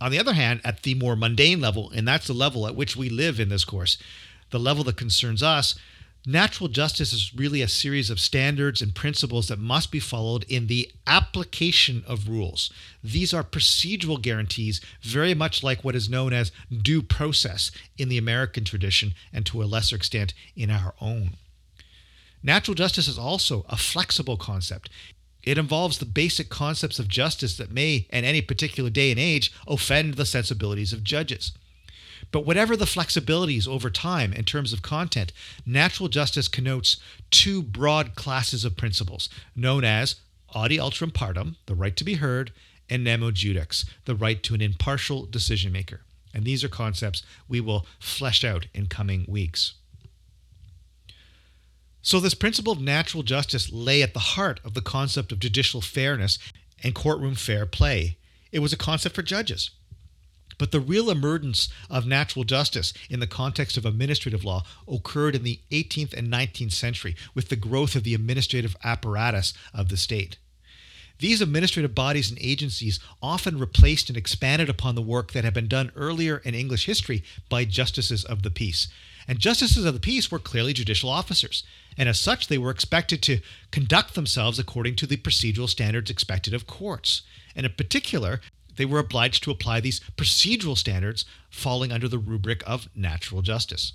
On 0.00 0.10
the 0.10 0.18
other 0.18 0.34
hand, 0.34 0.60
at 0.64 0.82
the 0.82 0.94
more 0.94 1.16
mundane 1.16 1.60
level, 1.60 1.90
and 1.90 2.06
that's 2.06 2.26
the 2.26 2.32
level 2.32 2.66
at 2.66 2.76
which 2.76 2.96
we 2.96 3.08
live 3.08 3.40
in 3.40 3.48
this 3.48 3.64
course, 3.64 3.98
the 4.50 4.58
level 4.58 4.84
that 4.84 4.96
concerns 4.96 5.42
us, 5.42 5.74
natural 6.26 6.68
justice 6.68 7.12
is 7.12 7.32
really 7.34 7.62
a 7.62 7.68
series 7.68 8.10
of 8.10 8.20
standards 8.20 8.82
and 8.82 8.94
principles 8.94 9.48
that 9.48 9.58
must 9.58 9.90
be 9.90 10.00
followed 10.00 10.44
in 10.48 10.66
the 10.66 10.90
application 11.06 12.04
of 12.06 12.28
rules. 12.28 12.70
These 13.02 13.32
are 13.32 13.42
procedural 13.42 14.20
guarantees, 14.20 14.80
very 15.02 15.34
much 15.34 15.62
like 15.62 15.82
what 15.82 15.96
is 15.96 16.08
known 16.08 16.32
as 16.32 16.52
due 16.70 17.02
process 17.02 17.70
in 17.96 18.08
the 18.08 18.18
American 18.18 18.64
tradition 18.64 19.14
and 19.32 19.44
to 19.46 19.62
a 19.62 19.64
lesser 19.64 19.96
extent 19.96 20.34
in 20.54 20.70
our 20.70 20.94
own. 21.00 21.30
Natural 22.42 22.74
justice 22.74 23.08
is 23.08 23.18
also 23.18 23.64
a 23.68 23.76
flexible 23.76 24.36
concept. 24.36 24.90
It 25.42 25.58
involves 25.58 25.98
the 25.98 26.04
basic 26.04 26.48
concepts 26.48 26.98
of 26.98 27.08
justice 27.08 27.56
that 27.56 27.72
may, 27.72 28.06
in 28.10 28.24
any 28.24 28.42
particular 28.42 28.90
day 28.90 29.10
and 29.10 29.20
age, 29.20 29.52
offend 29.66 30.14
the 30.14 30.26
sensibilities 30.26 30.92
of 30.92 31.04
judges. 31.04 31.52
But 32.30 32.44
whatever 32.44 32.76
the 32.76 32.84
flexibilities 32.84 33.66
over 33.66 33.90
time 33.90 34.32
in 34.32 34.44
terms 34.44 34.72
of 34.72 34.82
content, 34.82 35.32
natural 35.64 36.08
justice 36.08 36.48
connotes 36.48 36.98
two 37.30 37.62
broad 37.62 38.14
classes 38.14 38.64
of 38.64 38.76
principles, 38.76 39.28
known 39.54 39.84
as 39.84 40.16
audi 40.54 40.78
alteram 40.78 41.12
partem, 41.12 41.56
the 41.66 41.74
right 41.74 41.96
to 41.96 42.04
be 42.04 42.14
heard, 42.14 42.52
and 42.90 43.04
nemo 43.04 43.30
judex, 43.30 43.88
the 44.04 44.14
right 44.14 44.42
to 44.42 44.54
an 44.54 44.60
impartial 44.60 45.26
decision 45.26 45.72
maker. 45.72 46.02
And 46.34 46.44
these 46.44 46.64
are 46.64 46.68
concepts 46.68 47.22
we 47.48 47.60
will 47.60 47.86
flesh 47.98 48.44
out 48.44 48.66
in 48.74 48.86
coming 48.86 49.24
weeks. 49.28 49.74
So, 52.08 52.20
this 52.20 52.32
principle 52.32 52.72
of 52.72 52.80
natural 52.80 53.22
justice 53.22 53.70
lay 53.70 54.02
at 54.02 54.14
the 54.14 54.32
heart 54.32 54.60
of 54.64 54.72
the 54.72 54.80
concept 54.80 55.30
of 55.30 55.40
judicial 55.40 55.82
fairness 55.82 56.38
and 56.82 56.94
courtroom 56.94 57.34
fair 57.34 57.66
play. 57.66 58.16
It 58.50 58.60
was 58.60 58.72
a 58.72 58.78
concept 58.78 59.14
for 59.14 59.22
judges. 59.22 59.72
But 60.56 60.72
the 60.72 60.80
real 60.80 61.10
emergence 61.10 61.68
of 61.90 62.06
natural 62.06 62.46
justice 62.46 62.94
in 63.10 63.20
the 63.20 63.26
context 63.26 63.76
of 63.76 63.84
administrative 63.84 64.42
law 64.42 64.64
occurred 64.90 65.36
in 65.36 65.42
the 65.42 65.60
18th 65.70 66.14
and 66.14 66.32
19th 66.32 66.72
century 66.72 67.14
with 67.34 67.50
the 67.50 67.56
growth 67.56 67.94
of 67.94 68.04
the 68.04 68.14
administrative 68.14 68.74
apparatus 68.82 69.52
of 69.74 69.90
the 69.90 69.98
state. 69.98 70.38
these 71.18 71.42
administrative 71.42 71.94
bodies 71.94 72.30
and 72.30 72.38
agencies 72.40 73.00
often 73.20 73.58
replaced 73.58 74.08
and 74.08 74.16
expanded 74.16 74.70
upon 74.70 74.94
the 74.94 75.02
work 75.02 75.32
that 75.32 75.44
had 75.44 75.52
been 75.52 75.68
done 75.68 75.92
earlier 75.94 76.38
in 76.38 76.54
English 76.54 76.86
history 76.86 77.22
by 77.50 77.66
justices 77.66 78.24
of 78.24 78.42
the 78.42 78.50
peace. 78.50 78.88
And 79.28 79.38
justices 79.38 79.84
of 79.84 79.92
the 79.92 80.00
peace 80.00 80.30
were 80.30 80.38
clearly 80.38 80.72
judicial 80.72 81.10
officers, 81.10 81.62
and 81.98 82.08
as 82.08 82.18
such, 82.18 82.48
they 82.48 82.56
were 82.56 82.70
expected 82.70 83.22
to 83.22 83.40
conduct 83.70 84.14
themselves 84.14 84.58
according 84.58 84.96
to 84.96 85.06
the 85.06 85.18
procedural 85.18 85.68
standards 85.68 86.10
expected 86.10 86.54
of 86.54 86.66
courts. 86.66 87.22
And 87.54 87.66
in 87.66 87.72
particular, 87.72 88.40
they 88.76 88.86
were 88.86 89.00
obliged 89.00 89.42
to 89.44 89.50
apply 89.50 89.80
these 89.80 90.00
procedural 90.16 90.78
standards 90.78 91.26
falling 91.50 91.92
under 91.92 92.08
the 92.08 92.18
rubric 92.18 92.62
of 92.66 92.88
natural 92.94 93.42
justice. 93.42 93.92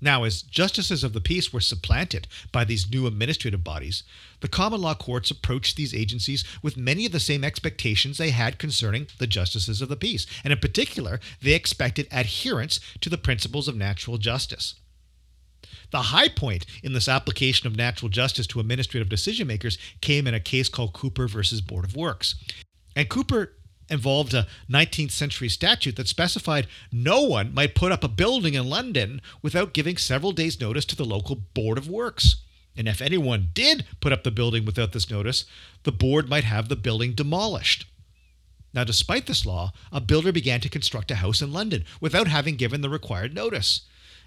Now, 0.00 0.24
as 0.24 0.42
justices 0.42 1.02
of 1.02 1.14
the 1.14 1.20
peace 1.20 1.52
were 1.52 1.60
supplanted 1.60 2.28
by 2.52 2.64
these 2.64 2.90
new 2.90 3.06
administrative 3.06 3.64
bodies, 3.64 4.02
the 4.40 4.48
common 4.48 4.82
law 4.82 4.94
courts 4.94 5.30
approached 5.30 5.76
these 5.76 5.94
agencies 5.94 6.44
with 6.62 6.76
many 6.76 7.06
of 7.06 7.12
the 7.12 7.20
same 7.20 7.42
expectations 7.42 8.18
they 8.18 8.30
had 8.30 8.58
concerning 8.58 9.06
the 9.18 9.26
justices 9.26 9.80
of 9.80 9.88
the 9.88 9.96
peace. 9.96 10.26
And 10.44 10.52
in 10.52 10.58
particular, 10.58 11.18
they 11.40 11.54
expected 11.54 12.08
adherence 12.12 12.78
to 13.00 13.08
the 13.08 13.18
principles 13.18 13.68
of 13.68 13.76
natural 13.76 14.18
justice. 14.18 14.74
The 15.90 16.02
high 16.02 16.28
point 16.28 16.66
in 16.82 16.92
this 16.92 17.08
application 17.08 17.66
of 17.66 17.76
natural 17.76 18.08
justice 18.08 18.46
to 18.48 18.60
administrative 18.60 19.08
decision 19.08 19.46
makers 19.46 19.78
came 20.00 20.26
in 20.26 20.34
a 20.34 20.40
case 20.40 20.68
called 20.68 20.92
Cooper 20.92 21.26
versus 21.26 21.60
Board 21.60 21.84
of 21.84 21.96
Works. 21.96 22.34
And 22.94 23.08
Cooper 23.08 23.55
involved 23.88 24.34
a 24.34 24.46
19th 24.70 25.12
century 25.12 25.48
statute 25.48 25.96
that 25.96 26.08
specified 26.08 26.66
no 26.92 27.22
one 27.22 27.54
might 27.54 27.74
put 27.74 27.92
up 27.92 28.02
a 28.02 28.08
building 28.08 28.54
in 28.54 28.68
London 28.68 29.20
without 29.42 29.72
giving 29.72 29.96
several 29.96 30.32
days' 30.32 30.60
notice 30.60 30.84
to 30.86 30.96
the 30.96 31.04
local 31.04 31.36
Board 31.36 31.78
of 31.78 31.88
Works. 31.88 32.36
And 32.76 32.88
if 32.88 33.00
anyone 33.00 33.48
did 33.54 33.86
put 34.00 34.12
up 34.12 34.22
the 34.22 34.30
building 34.30 34.64
without 34.64 34.92
this 34.92 35.10
notice, 35.10 35.44
the 35.84 35.92
board 35.92 36.28
might 36.28 36.44
have 36.44 36.68
the 36.68 36.76
building 36.76 37.14
demolished. 37.14 37.86
Now, 38.74 38.84
despite 38.84 39.26
this 39.26 39.46
law, 39.46 39.72
a 39.90 40.02
builder 40.02 40.32
began 40.32 40.60
to 40.60 40.68
construct 40.68 41.10
a 41.10 41.16
house 41.16 41.40
in 41.40 41.52
London 41.52 41.84
without 42.00 42.28
having 42.28 42.56
given 42.56 42.82
the 42.82 42.90
required 42.90 43.34
notice. 43.34 43.82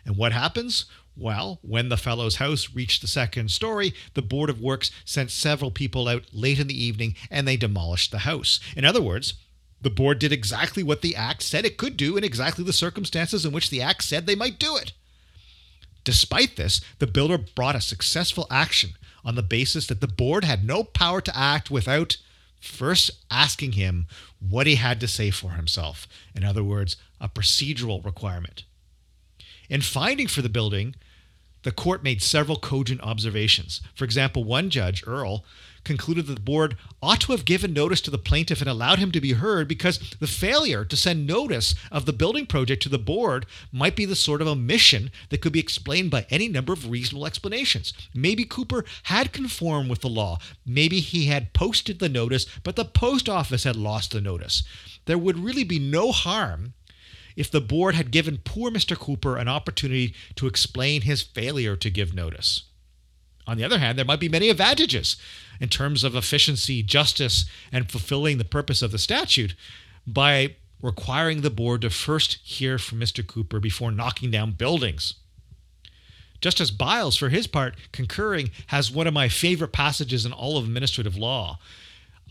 And 0.06 0.18
what 0.18 0.32
happens? 0.32 0.86
Well, 1.16 1.60
when 1.62 1.90
the 1.90 1.98
fellow's 1.98 2.38
house 2.38 2.74
reached 2.74 3.02
the 3.02 3.08
second 3.08 3.52
story, 3.52 3.94
the 4.14 4.22
Board 4.22 4.50
of 4.50 4.62
Works 4.62 4.90
sent 5.06 5.30
several 5.30 5.70
people 5.70 6.08
out 6.08 6.24
late 6.34 6.60
in 6.60 6.68
the 6.68 6.84
evening 6.84 7.16
and 7.30 7.48
they 7.48 7.58
demolished 7.58 8.10
the 8.10 8.20
house. 8.20 8.60
In 8.76 8.86
other 8.86 9.02
words, 9.02 9.34
the 9.82 9.90
board 9.90 10.20
did 10.20 10.32
exactly 10.32 10.84
what 10.84 11.02
the 11.02 11.16
Act 11.16 11.42
said 11.42 11.66
it 11.66 11.78
could 11.78 11.96
do 11.96 12.18
in 12.18 12.24
exactly 12.24 12.64
the 12.64 12.74
circumstances 12.74 13.46
in 13.46 13.52
which 13.52 13.70
the 13.70 13.82
Act 13.82 14.04
said 14.04 14.26
they 14.26 14.36
might 14.36 14.60
do 14.60 14.76
it. 14.76 14.92
Despite 16.04 16.56
this, 16.56 16.82
the 17.00 17.08
builder 17.08 17.38
brought 17.38 17.76
a 17.76 17.82
successful 17.82 18.48
action 18.50 18.92
on 19.24 19.36
the 19.36 19.44
basis 19.44 19.88
that 19.88 20.02
the 20.02 20.08
board 20.08 20.44
had 20.44 20.64
no 20.64 20.84
power 20.84 21.22
to 21.22 21.38
act 21.38 21.70
without 21.70 22.18
first 22.60 23.12
asking 23.30 23.74
him 23.74 24.08
what 24.40 24.68
he 24.68 24.76
had 24.76 25.00
to 25.00 25.08
say 25.08 25.32
for 25.32 25.52
himself. 25.52 26.08
In 26.36 26.44
other 26.44 26.64
words, 26.64 26.98
a 27.20 27.30
procedural 27.30 28.04
requirement. 28.04 28.64
In 29.70 29.82
finding 29.82 30.28
for 30.28 30.42
the 30.42 30.50
building, 30.50 30.96
the 31.64 31.72
court 31.72 32.04
made 32.04 32.22
several 32.22 32.58
cogent 32.58 33.02
observations. 33.02 33.82
For 33.94 34.06
example, 34.06 34.44
one 34.44 34.70
judge, 34.70 35.04
Erle, 35.06 35.44
concluded 35.90 36.28
that 36.28 36.36
the 36.36 36.40
board 36.40 36.78
ought 37.02 37.20
to 37.20 37.32
have 37.32 37.46
given 37.46 37.74
notice 37.74 38.00
to 38.00 38.12
the 38.12 38.18
plaintiff 38.20 38.62
and 38.62 38.70
allowed 38.70 39.00
him 39.00 39.12
to 39.12 39.20
be 39.20 39.34
heard 39.34 39.68
because 39.68 39.98
the 40.20 40.28
failure 40.28 40.86
to 40.86 40.96
send 40.96 41.26
notice 41.26 41.74
of 41.92 42.06
the 42.06 42.14
building 42.14 42.46
project 42.46 42.84
to 42.84 42.90
the 42.90 43.00
board 43.00 43.48
might 43.72 43.96
be 43.96 44.06
the 44.06 44.16
sort 44.16 44.40
of 44.40 44.48
omission 44.48 45.10
that 45.30 45.42
could 45.42 45.52
be 45.52 45.60
explained 45.60 46.12
by 46.12 46.28
any 46.30 46.48
number 46.48 46.74
of 46.74 46.92
reasonable 46.92 47.26
explanations. 47.26 47.92
Maybe 48.14 48.46
Cooper 48.46 48.86
had 49.04 49.34
conformed 49.34 49.90
with 49.90 50.02
the 50.02 50.10
law. 50.10 50.38
Maybe 50.64 51.00
he 51.00 51.26
had 51.26 51.54
posted 51.54 51.98
the 51.98 52.08
notice, 52.08 52.46
but 52.64 52.76
the 52.76 52.86
post 52.86 53.28
office 53.28 53.64
had 53.64 53.76
lost 53.76 54.12
the 54.12 54.22
notice. 54.22 54.62
There 55.06 55.18
would 55.18 55.40
really 55.40 55.64
be 55.64 55.80
no 55.80 56.12
harm 56.12 56.74
if 57.36 57.50
the 57.50 57.62
board 57.62 57.96
had 57.96 58.12
given 58.12 58.38
poor 58.38 58.70
Mr. 58.70 58.96
Cooper 58.96 59.38
an 59.38 59.48
opportunity 59.48 60.14
to 60.36 60.46
explain 60.46 61.02
his 61.02 61.24
failure 61.24 61.76
to 61.78 61.90
give 61.90 62.14
notice. 62.14 62.69
On 63.50 63.58
the 63.58 63.64
other 63.64 63.80
hand, 63.80 63.98
there 63.98 64.06
might 64.06 64.20
be 64.20 64.30
many 64.30 64.50
advantages 64.50 65.18
in 65.60 65.70
terms 65.70 66.04
of 66.04 66.16
efficiency, 66.16 66.84
justice, 66.84 67.46
and 67.72 67.90
fulfilling 67.90 68.38
the 68.38 68.46
purpose 68.46 68.84
of 68.84 68.92
the 68.92 69.00
statute 69.00 69.56
by 70.06 70.56
requiring 70.84 71.42
the 71.42 71.50
board 71.50 71.82
to 71.82 71.90
first 71.90 72.38
hear 72.44 72.78
from 72.78 73.00
Mr. 73.00 73.26
Cooper 73.26 73.60
before 73.60 73.92
knocking 73.92 74.30
down 74.30 74.52
buildings. 74.52 75.16
Justice 76.42 76.70
Byles, 76.70 77.18
for 77.18 77.30
his 77.30 77.48
part, 77.48 77.76
concurring, 77.92 78.52
has 78.68 78.92
one 78.92 79.08
of 79.08 79.16
my 79.16 79.28
favorite 79.28 79.74
passages 79.74 80.28
in 80.28 80.32
all 80.32 80.58
of 80.58 80.66
administrative 80.66 81.18
law. 81.18 81.58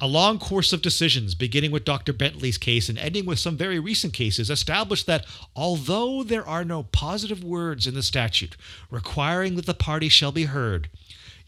A 0.00 0.06
long 0.06 0.38
course 0.38 0.72
of 0.72 0.80
decisions, 0.80 1.34
beginning 1.34 1.72
with 1.72 1.84
Dr. 1.84 2.12
Bentley's 2.12 2.58
case 2.58 2.88
and 2.88 2.96
ending 2.96 3.26
with 3.26 3.40
some 3.40 3.56
very 3.56 3.80
recent 3.80 4.12
cases, 4.12 4.48
established 4.48 5.06
that 5.06 5.26
although 5.56 6.22
there 6.22 6.46
are 6.46 6.64
no 6.64 6.84
positive 6.84 7.42
words 7.42 7.88
in 7.88 7.94
the 7.94 8.02
statute 8.04 8.56
requiring 8.90 9.56
that 9.56 9.66
the 9.66 9.74
party 9.74 10.08
shall 10.08 10.30
be 10.30 10.44
heard, 10.44 10.88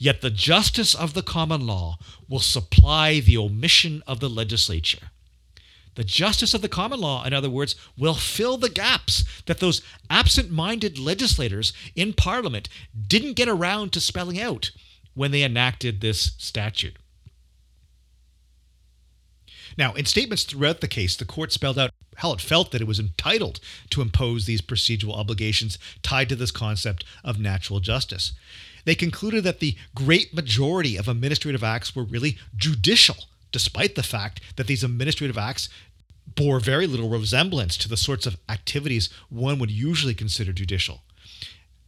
Yet 0.02 0.22
the 0.22 0.30
justice 0.30 0.94
of 0.94 1.12
the 1.12 1.22
common 1.22 1.66
law 1.66 1.98
will 2.26 2.40
supply 2.40 3.20
the 3.20 3.36
omission 3.36 4.02
of 4.06 4.18
the 4.18 4.30
legislature. 4.30 5.10
The 5.94 6.04
justice 6.04 6.54
of 6.54 6.62
the 6.62 6.70
common 6.70 7.00
law, 7.00 7.22
in 7.26 7.34
other 7.34 7.50
words, 7.50 7.76
will 7.98 8.14
fill 8.14 8.56
the 8.56 8.70
gaps 8.70 9.24
that 9.44 9.60
those 9.60 9.82
absent 10.08 10.50
minded 10.50 10.98
legislators 10.98 11.74
in 11.94 12.14
Parliament 12.14 12.70
didn't 13.06 13.34
get 13.34 13.46
around 13.46 13.92
to 13.92 14.00
spelling 14.00 14.40
out 14.40 14.70
when 15.12 15.32
they 15.32 15.42
enacted 15.42 16.00
this 16.00 16.32
statute. 16.38 16.96
Now, 19.80 19.94
in 19.94 20.04
statements 20.04 20.42
throughout 20.44 20.82
the 20.82 20.88
case, 20.88 21.16
the 21.16 21.24
court 21.24 21.52
spelled 21.52 21.78
out 21.78 21.90
how 22.16 22.34
it 22.34 22.40
felt 22.42 22.70
that 22.70 22.82
it 22.82 22.86
was 22.86 23.00
entitled 23.00 23.60
to 23.88 24.02
impose 24.02 24.44
these 24.44 24.60
procedural 24.60 25.16
obligations 25.16 25.78
tied 26.02 26.28
to 26.28 26.36
this 26.36 26.50
concept 26.50 27.02
of 27.24 27.40
natural 27.40 27.80
justice. 27.80 28.32
They 28.84 28.94
concluded 28.94 29.42
that 29.44 29.60
the 29.60 29.76
great 29.94 30.34
majority 30.34 30.98
of 30.98 31.08
administrative 31.08 31.64
acts 31.64 31.96
were 31.96 32.04
really 32.04 32.36
judicial, 32.54 33.16
despite 33.52 33.94
the 33.94 34.02
fact 34.02 34.42
that 34.56 34.66
these 34.66 34.84
administrative 34.84 35.38
acts 35.38 35.70
bore 36.26 36.60
very 36.60 36.86
little 36.86 37.08
resemblance 37.08 37.78
to 37.78 37.88
the 37.88 37.96
sorts 37.96 38.26
of 38.26 38.36
activities 38.50 39.08
one 39.30 39.58
would 39.58 39.70
usually 39.70 40.12
consider 40.12 40.52
judicial. 40.52 41.00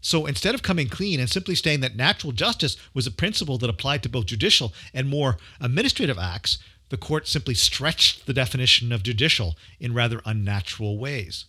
So 0.01 0.25
instead 0.25 0.55
of 0.55 0.63
coming 0.63 0.89
clean 0.89 1.21
and 1.21 1.31
simply 1.31 1.55
saying 1.55 1.81
that 1.81 1.95
natural 1.95 2.33
justice 2.33 2.79
was 2.95 3.07
a 3.07 3.11
principle 3.11 3.59
that 3.59 3.71
applied 3.71 4.03
to 4.03 4.09
both 4.09 4.27
judicial 4.27 4.73
and 4.95 5.11
more 5.11 5.37
administrative 5.61 6.19
acts, 6.19 6.59
the 6.93 6.99
court 6.99 7.27
simply 7.27 7.55
stretched 7.55 8.27
the 8.27 8.35
definition 8.35 8.93
of 8.93 9.03
judicial 9.03 9.57
in 9.81 9.95
rather 9.95 10.21
unnatural 10.27 10.99
ways. 10.99 11.47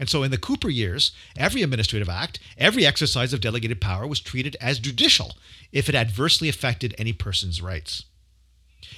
And 0.00 0.08
so 0.08 0.24
in 0.24 0.32
the 0.32 0.36
Cooper 0.36 0.68
years, 0.68 1.12
every 1.36 1.62
administrative 1.62 2.08
act, 2.08 2.40
every 2.58 2.84
exercise 2.84 3.32
of 3.32 3.40
delegated 3.40 3.80
power 3.80 4.04
was 4.04 4.18
treated 4.18 4.56
as 4.60 4.80
judicial 4.80 5.36
if 5.70 5.88
it 5.88 5.94
adversely 5.94 6.48
affected 6.48 6.92
any 6.98 7.12
person's 7.12 7.62
rights. 7.62 8.04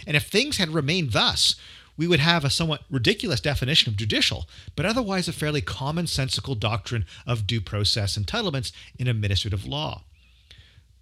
And 0.06 0.16
if 0.16 0.28
things 0.28 0.56
had 0.56 0.70
remained 0.70 1.12
thus, 1.12 1.56
we 1.98 2.08
would 2.08 2.20
have 2.20 2.42
a 2.42 2.48
somewhat 2.48 2.84
ridiculous 2.88 3.40
definition 3.40 3.92
of 3.92 3.98
judicial, 3.98 4.48
but 4.74 4.86
otherwise 4.86 5.28
a 5.28 5.32
fairly 5.34 5.60
commonsensical 5.60 6.58
doctrine 6.58 7.04
of 7.26 7.46
due 7.46 7.60
process 7.60 8.16
entitlements 8.16 8.72
in 8.98 9.08
administrative 9.08 9.66
law. 9.66 10.04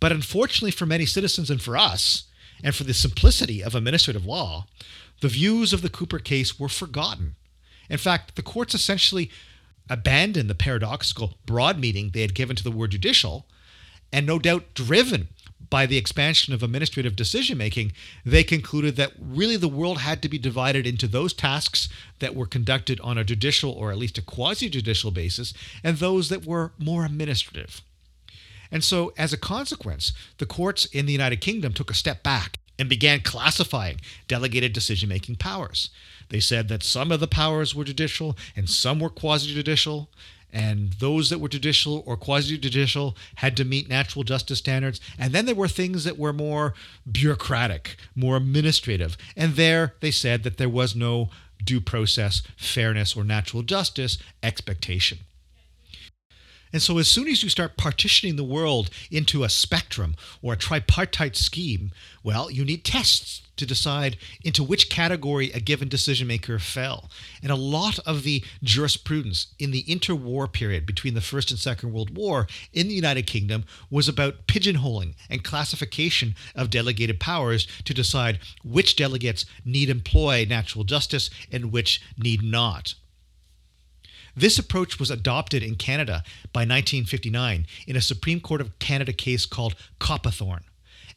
But 0.01 0.11
unfortunately 0.11 0.73
for 0.73 0.87
many 0.87 1.07
citizens 1.07 1.49
and 1.49 1.63
for 1.63 1.77
us, 1.77 2.25
and 2.63 2.75
for 2.75 2.85
the 2.85 2.95
simplicity 2.95 3.63
of 3.63 3.75
administrative 3.75 4.27
law, 4.27 4.67
the 5.21 5.29
views 5.29 5.73
of 5.73 5.83
the 5.83 5.91
Cooper 5.91 6.19
case 6.19 6.59
were 6.59 6.69
forgotten. 6.69 7.37
In 7.89 7.99
fact, 7.99 8.37
the 8.37 8.43
courts 8.43 8.75
essentially 8.75 9.31
abandoned 9.89 10.49
the 10.49 10.55
paradoxical 10.55 11.35
broad 11.47 11.79
meaning 11.79 12.11
they 12.11 12.21
had 12.21 12.35
given 12.35 12.57
to 12.57 12.63
the 12.63 12.71
word 12.71 12.93
judicial, 12.93 13.47
and 14.13 14.27
no 14.27 14.39
doubt 14.39 14.75
driven 14.75 15.29
by 15.69 15.87
the 15.87 15.97
expansion 15.97 16.53
of 16.53 16.63
administrative 16.63 17.15
decision 17.15 17.57
making, 17.57 17.93
they 18.25 18.43
concluded 18.43 18.97
that 18.97 19.13
really 19.21 19.57
the 19.57 19.69
world 19.69 19.99
had 19.99 20.21
to 20.23 20.29
be 20.29 20.39
divided 20.39 20.87
into 20.87 21.07
those 21.07 21.33
tasks 21.33 21.89
that 22.19 22.35
were 22.35 22.47
conducted 22.47 23.01
on 23.01 23.17
a 23.17 23.25
judicial 23.25 23.71
or 23.71 23.93
at 23.93 23.99
least 23.99 24.19
a 24.19 24.23
quasi 24.23 24.69
judicial 24.69 25.13
basis 25.13 25.55
and 25.85 25.99
those 25.99 26.29
that 26.29 26.45
were 26.45 26.73
more 26.79 27.05
administrative. 27.05 27.83
And 28.71 28.85
so, 28.85 29.13
as 29.19 29.33
a 29.33 29.39
consequence, 29.39 30.13
the 30.39 30.47
courts 30.47 30.85
in 30.87 31.07
the 31.07 31.13
United 31.13 31.41
Kingdom 31.41 31.73
took 31.73 31.91
a 31.91 31.95
step 31.95 32.23
back 32.23 32.59
and 32.79 32.89
began 32.89 33.21
classifying 33.21 34.01
delegated 34.27 34.73
decision 34.73 35.09
making 35.09 35.37
powers. 35.37 35.91
They 36.31 36.41
said 36.41 36.69
that 36.69 36.83
some 36.83 37.13
of 37.13 37.21
the 37.21 37.29
powers 37.29 37.75
were 37.75 37.85
judicial 37.85 38.37
and 38.57 38.71
some 38.71 39.01
were 39.01 39.11
quasi 39.11 39.53
judicial, 39.53 40.09
and 40.53 40.95
those 40.95 41.31
that 41.31 41.41
were 41.41 41.49
judicial 41.49 42.03
or 42.07 42.17
quasi 42.17 42.57
judicial 42.57 43.17
had 43.37 43.57
to 43.57 43.65
meet 43.65 43.89
natural 43.89 44.25
justice 44.25 44.59
standards. 44.59 45.01
And 45.19 45.33
then 45.33 45.47
there 45.47 45.55
were 45.55 45.69
things 45.69 46.05
that 46.05 46.19
were 46.19 46.33
more 46.33 46.75
bureaucratic, 47.11 47.97
more 48.15 48.37
administrative. 48.37 49.17
And 49.37 49.55
there 49.55 49.95
they 50.01 50.11
said 50.11 50.43
that 50.45 50.57
there 50.57 50.69
was 50.69 50.97
no 50.97 51.31
due 51.63 51.81
process, 51.81 52.43
fairness, 52.57 53.17
or 53.17 53.25
natural 53.25 53.63
justice 53.63 54.19
expectation. 54.43 55.19
And 56.73 56.81
so, 56.81 56.99
as 56.99 57.09
soon 57.09 57.29
as 57.29 57.43
you 57.43 57.49
start 57.49 57.77
partitioning 57.77 58.37
the 58.37 58.45
world 58.45 58.91
into 59.11 59.43
a 59.43 59.49
spectrum 59.49 60.15
or 60.41 60.53
a 60.53 60.57
tripartite 60.57 61.37
scheme, 61.37 61.91
well, 62.23 62.51
you 62.51 62.65
need 62.65 62.85
tests 62.85 63.43
to 63.57 63.67
decide 63.67 64.17
into 64.43 64.65
which 64.65 64.89
category 64.89 65.51
a 65.53 65.61
given 65.61 65.89
decision 65.89 66.27
maker 66.27 66.59
fell. 66.59 67.11
And 67.43 67.53
a 67.53 67.57
lot 67.57 67.99
of 68.01 68.23
the 68.23 68.43
jurisprudence 68.63 69.49
in 69.59 69.71
the 69.71 69.85
interwar 69.85 70.51
period 70.51 70.87
between 70.87 71.15
the 71.15 71.21
First 71.21 71.51
and 71.51 71.61
Second 71.61 71.93
World 71.93 72.17
War 72.17 72.47
in 72.73 72.89
the 72.89 72.95
United 72.95 73.27
Kingdom 73.27 73.65
was 73.91 74.09
about 74.09 74.47
pigeonholing 74.47 75.15
and 75.29 75.45
classification 75.45 76.35
of 76.55 76.71
delegated 76.71 77.21
powers 77.21 77.67
to 77.85 77.93
decide 77.93 78.39
which 78.65 78.97
delegates 78.97 79.45
need 79.65 79.91
employ 79.91 80.47
natural 80.49 80.85
justice 80.85 81.29
and 81.53 81.71
which 81.71 82.01
need 82.17 82.43
not. 82.43 82.95
This 84.41 84.59
approach 84.59 84.99
was 84.99 85.11
adopted 85.11 85.63
in 85.63 85.75
Canada 85.75 86.25
by 86.51 86.61
1959 86.61 87.67
in 87.87 87.95
a 87.95 88.01
Supreme 88.01 88.41
Court 88.41 88.63
of 88.63 88.79
Canada 88.79 89.13
case 89.13 89.45
called 89.45 89.75
Copithorne. 90.01 90.63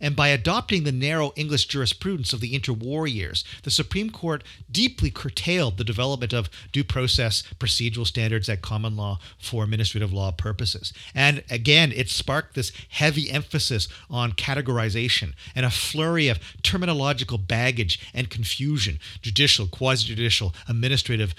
And 0.02 0.14
by 0.14 0.28
adopting 0.28 0.84
the 0.84 0.92
narrow 0.92 1.32
English 1.38 1.68
jurisprudence 1.68 2.34
of 2.34 2.42
the 2.42 2.54
interwar 2.54 3.10
years, 3.10 3.46
the 3.62 3.72
Supreme 3.72 4.10
Court 4.10 4.44
deeply 4.70 5.10
curtailed 5.10 5.78
the 5.78 5.86
development 5.86 6.34
of 6.34 6.50
due 6.74 6.84
process 6.84 7.44
procedural 7.60 8.06
standards 8.06 8.50
at 8.50 8.62
common 8.62 8.98
law 8.98 9.20
for 9.40 9.64
administrative 9.64 10.12
law 10.12 10.32
purposes. 10.32 10.92
And 11.16 11.46
again, 11.50 11.94
it 11.94 12.10
sparked 12.10 12.56
this 12.56 12.74
heavy 12.90 13.32
emphasis 13.32 13.88
on 14.10 14.34
categorization 14.34 15.32
and 15.56 15.66
a 15.66 15.70
flurry 15.70 16.28
of 16.28 16.42
terminological 16.62 17.48
baggage 17.48 18.02
and 18.14 18.30
confusion 18.30 19.00
judicial, 19.22 19.68
quasi 19.68 20.08
judicial, 20.08 20.54
administrative, 20.68 21.34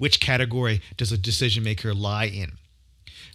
which 0.00 0.18
category 0.18 0.80
does 0.96 1.12
a 1.12 1.18
decision 1.18 1.62
maker 1.62 1.92
lie 1.92 2.24
in? 2.24 2.52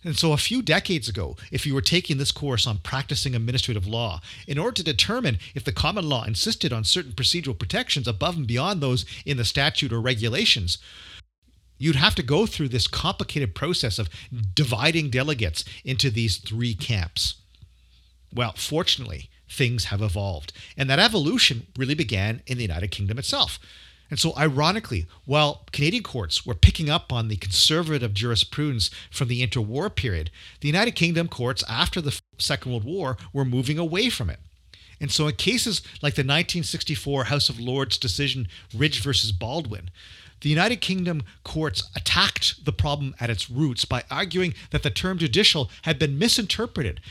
And 0.04 0.18
so, 0.18 0.34
a 0.34 0.38
few 0.38 0.64
decades 0.64 1.08
ago, 1.08 1.38
if 1.52 1.66
you 1.66 1.76
were 1.76 1.82
taking 1.82 2.18
this 2.18 2.32
course 2.32 2.66
on 2.66 2.80
practicing 2.80 3.36
administrative 3.36 3.86
law, 3.86 4.20
in 4.48 4.58
order 4.58 4.74
to 4.74 4.84
determine 4.84 5.38
if 5.54 5.64
the 5.64 5.72
common 5.72 6.10
law 6.10 6.24
insisted 6.24 6.74
on 6.74 6.84
certain 6.84 7.12
procedural 7.12 7.58
protections 7.58 8.08
above 8.08 8.36
and 8.36 8.48
beyond 8.48 8.82
those 8.82 9.06
in 9.26 9.38
the 9.38 9.46
statute 9.46 9.94
or 9.94 10.02
regulations, 10.02 10.80
you'd 11.78 11.96
have 11.96 12.16
to 12.16 12.24
go 12.24 12.48
through 12.48 12.70
this 12.70 12.88
complicated 12.88 13.54
process 13.54 14.00
of 14.00 14.10
dividing 14.56 15.12
delegates 15.12 15.66
into 15.84 16.10
these 16.10 16.38
three 16.38 16.74
camps. 16.74 17.36
Well, 18.34 18.54
fortunately, 18.58 19.30
things 19.48 19.86
have 19.86 20.02
evolved, 20.02 20.52
and 20.76 20.90
that 20.90 21.00
evolution 21.00 21.68
really 21.78 21.96
began 21.96 22.42
in 22.48 22.58
the 22.58 22.64
United 22.64 22.90
Kingdom 22.90 23.20
itself. 23.20 23.60
And 24.10 24.20
so, 24.20 24.34
ironically, 24.38 25.08
while 25.26 25.64
Canadian 25.72 26.04
courts 26.04 26.46
were 26.46 26.54
picking 26.54 26.90
up 26.90 27.12
on 27.12 27.28
the 27.28 27.38
conservative 27.38 28.14
jurisprudence 28.14 28.92
from 29.10 29.28
the 29.28 29.46
interwar 29.46 29.94
period, 29.94 30.30
the 30.62 30.68
United 30.68 30.96
Kingdom 30.96 31.28
courts 31.28 31.64
after 31.68 32.02
the 32.02 32.20
Second 32.38 32.72
World 32.72 32.84
War 32.84 33.18
were 33.34 33.46
moving 33.46 33.80
away 33.80 34.10
from 34.10 34.30
it. 34.30 34.40
And 35.02 35.12
so, 35.12 35.28
in 35.28 35.36
cases 35.36 35.82
like 36.02 36.16
the 36.16 36.22
1964 36.22 37.26
House 37.26 37.50
of 37.50 37.60
Lords 37.60 37.98
decision 37.98 38.48
Ridge 38.76 39.02
versus 39.02 39.32
Baldwin, 39.32 39.90
the 40.42 40.50
United 40.50 40.82
Kingdom 40.82 41.24
courts 41.44 41.90
attacked 41.96 42.64
the 42.66 42.74
problem 42.74 43.16
at 43.20 43.30
its 43.30 43.50
roots 43.50 43.86
by 43.86 44.04
arguing 44.12 44.54
that 44.70 44.84
the 44.84 44.90
term 44.92 45.18
judicial 45.18 45.72
had 45.82 45.98
been 45.98 46.20
misinterpreted 46.20 47.02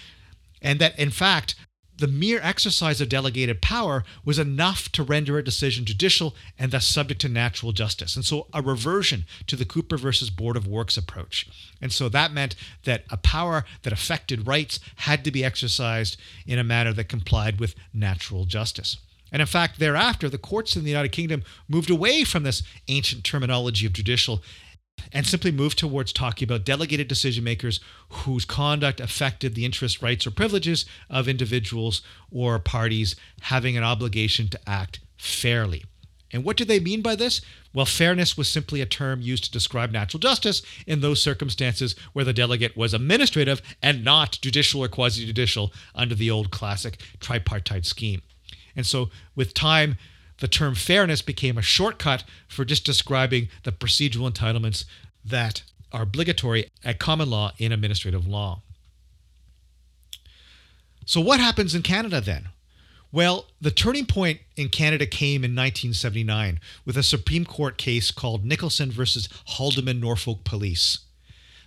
and 0.62 0.78
that, 0.78 0.98
in 0.98 1.10
fact, 1.10 1.56
the 1.96 2.08
mere 2.08 2.40
exercise 2.42 3.00
of 3.00 3.08
delegated 3.08 3.62
power 3.62 4.04
was 4.24 4.38
enough 4.38 4.90
to 4.92 5.02
render 5.02 5.38
a 5.38 5.44
decision 5.44 5.84
judicial 5.84 6.34
and 6.58 6.72
thus 6.72 6.86
subject 6.86 7.20
to 7.20 7.28
natural 7.28 7.72
justice. 7.72 8.16
And 8.16 8.24
so 8.24 8.46
a 8.52 8.62
reversion 8.62 9.24
to 9.46 9.56
the 9.56 9.64
Cooper 9.64 9.96
versus 9.96 10.30
Board 10.30 10.56
of 10.56 10.66
Works 10.66 10.96
approach. 10.96 11.48
And 11.80 11.92
so 11.92 12.08
that 12.08 12.32
meant 12.32 12.56
that 12.84 13.04
a 13.10 13.16
power 13.16 13.64
that 13.82 13.92
affected 13.92 14.46
rights 14.46 14.80
had 14.96 15.24
to 15.24 15.30
be 15.30 15.44
exercised 15.44 16.16
in 16.46 16.58
a 16.58 16.64
manner 16.64 16.92
that 16.92 17.08
complied 17.08 17.60
with 17.60 17.74
natural 17.92 18.44
justice. 18.44 18.98
And 19.30 19.40
in 19.40 19.46
fact, 19.46 19.80
thereafter, 19.80 20.28
the 20.28 20.38
courts 20.38 20.76
in 20.76 20.84
the 20.84 20.90
United 20.90 21.10
Kingdom 21.10 21.42
moved 21.68 21.90
away 21.90 22.22
from 22.22 22.44
this 22.44 22.62
ancient 22.86 23.24
terminology 23.24 23.84
of 23.84 23.92
judicial 23.92 24.42
and 25.12 25.26
simply 25.26 25.52
move 25.52 25.76
towards 25.76 26.12
talking 26.12 26.46
about 26.46 26.64
delegated 26.64 27.08
decision 27.08 27.44
makers 27.44 27.80
whose 28.08 28.44
conduct 28.44 29.00
affected 29.00 29.54
the 29.54 29.64
interests, 29.64 30.02
rights, 30.02 30.26
or 30.26 30.30
privileges 30.30 30.84
of 31.08 31.28
individuals 31.28 32.02
or 32.32 32.58
parties 32.58 33.14
having 33.42 33.76
an 33.76 33.84
obligation 33.84 34.48
to 34.48 34.60
act 34.68 35.00
fairly. 35.16 35.84
And 36.32 36.42
what 36.42 36.56
do 36.56 36.64
they 36.64 36.80
mean 36.80 37.00
by 37.00 37.14
this? 37.14 37.40
Well, 37.72 37.86
fairness 37.86 38.36
was 38.36 38.48
simply 38.48 38.80
a 38.80 38.86
term 38.86 39.22
used 39.22 39.44
to 39.44 39.50
describe 39.52 39.92
natural 39.92 40.18
justice 40.18 40.62
in 40.84 41.00
those 41.00 41.22
circumstances 41.22 41.94
where 42.12 42.24
the 42.24 42.32
delegate 42.32 42.76
was 42.76 42.92
administrative 42.92 43.62
and 43.80 44.04
not 44.04 44.38
judicial 44.42 44.82
or 44.82 44.88
quasi 44.88 45.24
judicial 45.24 45.72
under 45.94 46.16
the 46.16 46.32
old 46.32 46.50
classic 46.50 47.00
tripartite 47.20 47.86
scheme. 47.86 48.20
And 48.74 48.84
so, 48.84 49.10
with 49.36 49.54
time, 49.54 49.96
the 50.38 50.48
term 50.48 50.74
fairness 50.74 51.22
became 51.22 51.56
a 51.58 51.62
shortcut 51.62 52.24
for 52.48 52.64
just 52.64 52.84
describing 52.84 53.48
the 53.62 53.72
procedural 53.72 54.30
entitlements 54.30 54.84
that 55.24 55.62
are 55.92 56.02
obligatory 56.02 56.70
at 56.84 56.98
common 56.98 57.30
law 57.30 57.52
in 57.58 57.72
administrative 57.72 58.26
law. 58.26 58.62
So, 61.06 61.20
what 61.20 61.40
happens 61.40 61.74
in 61.74 61.82
Canada 61.82 62.20
then? 62.20 62.48
Well, 63.12 63.46
the 63.60 63.70
turning 63.70 64.06
point 64.06 64.40
in 64.56 64.70
Canada 64.70 65.06
came 65.06 65.44
in 65.44 65.52
1979 65.52 66.58
with 66.84 66.96
a 66.96 67.02
Supreme 67.04 67.44
Court 67.44 67.76
case 67.78 68.10
called 68.10 68.44
Nicholson 68.44 68.90
versus 68.90 69.28
Haldimand 69.50 70.00
Norfolk 70.00 70.42
Police. 70.42 70.98